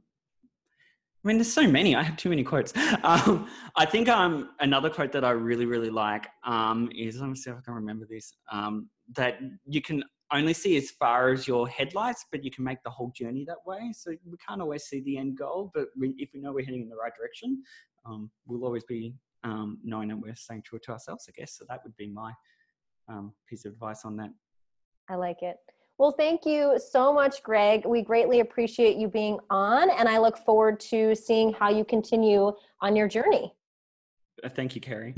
I 1.23 1.27
mean, 1.27 1.37
there's 1.37 1.51
so 1.51 1.67
many. 1.67 1.95
I 1.95 2.03
have 2.03 2.17
too 2.17 2.29
many 2.29 2.43
quotes. 2.43 2.73
Um, 3.03 3.47
I 3.75 3.85
think 3.85 4.09
um, 4.09 4.49
another 4.59 4.89
quote 4.89 5.11
that 5.13 5.23
I 5.23 5.31
really, 5.31 5.65
really 5.65 5.89
like 5.89 6.27
um, 6.43 6.89
is 6.95 7.21
let 7.21 7.29
me 7.29 7.35
see 7.35 7.49
if 7.49 7.57
I 7.57 7.61
can 7.61 7.73
remember 7.73 8.05
this. 8.09 8.33
Um, 8.51 8.89
that 9.15 9.39
you 9.65 9.81
can 9.81 10.03
only 10.33 10.53
see 10.53 10.75
as 10.77 10.91
far 10.91 11.29
as 11.29 11.47
your 11.47 11.67
headlights, 11.67 12.25
but 12.31 12.43
you 12.43 12.51
can 12.51 12.63
make 12.63 12.83
the 12.83 12.89
whole 12.89 13.11
journey 13.15 13.45
that 13.45 13.57
way. 13.65 13.91
So 13.93 14.11
we 14.25 14.37
can't 14.45 14.61
always 14.61 14.83
see 14.83 15.01
the 15.01 15.17
end 15.17 15.37
goal, 15.37 15.71
but 15.73 15.87
we, 15.97 16.13
if 16.17 16.29
we 16.33 16.41
know 16.41 16.51
we're 16.51 16.65
heading 16.65 16.81
in 16.81 16.89
the 16.89 16.95
right 16.95 17.13
direction, 17.15 17.63
um, 18.05 18.29
we'll 18.45 18.65
always 18.65 18.83
be 18.83 19.15
um, 19.43 19.79
knowing 19.83 20.09
that 20.09 20.17
we're 20.17 20.35
staying 20.35 20.63
true 20.63 20.79
to 20.83 20.91
ourselves, 20.91 21.29
I 21.29 21.33
guess. 21.39 21.57
So 21.57 21.65
that 21.69 21.81
would 21.83 21.95
be 21.95 22.07
my 22.07 22.33
piece 23.47 23.65
of 23.65 23.73
advice 23.73 24.03
on 24.03 24.17
that. 24.17 24.31
I 25.09 25.15
like 25.15 25.41
it. 25.41 25.57
Well, 25.97 26.11
thank 26.11 26.45
you 26.45 26.79
so 26.91 27.11
much, 27.11 27.41
Greg. 27.41 27.85
We 27.85 28.03
greatly 28.03 28.39
appreciate 28.39 28.97
you 28.97 29.07
being 29.07 29.39
on, 29.49 29.89
and 29.89 30.07
I 30.07 30.19
look 30.19 30.37
forward 30.37 30.79
to 30.81 31.15
seeing 31.15 31.53
how 31.53 31.69
you 31.69 31.83
continue 31.83 32.53
on 32.81 32.95
your 32.95 33.07
journey. 33.07 33.55
Uh, 34.43 34.49
thank 34.49 34.75
you, 34.75 34.81
Keri. 34.81 35.15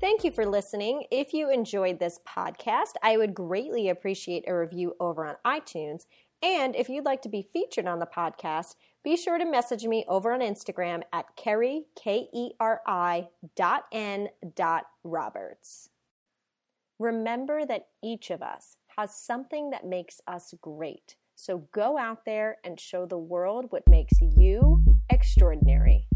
Thank 0.00 0.24
you 0.24 0.30
for 0.30 0.46
listening. 0.46 1.04
If 1.10 1.34
you 1.34 1.50
enjoyed 1.50 1.98
this 1.98 2.20
podcast, 2.26 2.92
I 3.02 3.16
would 3.16 3.34
greatly 3.34 3.88
appreciate 3.88 4.44
a 4.46 4.56
review 4.56 4.94
over 5.00 5.26
on 5.26 5.34
iTunes. 5.44 6.06
And 6.42 6.74
if 6.74 6.88
you'd 6.88 7.04
like 7.04 7.22
to 7.22 7.28
be 7.28 7.48
featured 7.52 7.86
on 7.86 7.98
the 7.98 8.06
podcast, 8.06 8.76
be 9.02 9.16
sure 9.16 9.38
to 9.38 9.44
message 9.44 9.84
me 9.84 10.04
over 10.08 10.32
on 10.32 10.40
Instagram 10.40 11.02
at 11.12 11.26
Keri, 11.36 11.84
K 11.96 12.28
E 12.32 12.52
R 12.60 12.80
I 12.86 13.28
dot 13.56 13.84
N 13.92 14.28
dot 14.54 14.84
Roberts. 15.04 15.90
Remember 17.00 17.64
that 17.64 17.86
each 18.04 18.30
of 18.30 18.42
us 18.42 18.76
has 18.98 19.14
something 19.14 19.70
that 19.70 19.86
makes 19.86 20.20
us 20.26 20.52
great. 20.60 21.16
So 21.34 21.66
go 21.72 21.96
out 21.96 22.26
there 22.26 22.58
and 22.62 22.78
show 22.78 23.06
the 23.06 23.16
world 23.16 23.68
what 23.70 23.88
makes 23.88 24.20
you 24.20 24.84
extraordinary. 25.08 26.09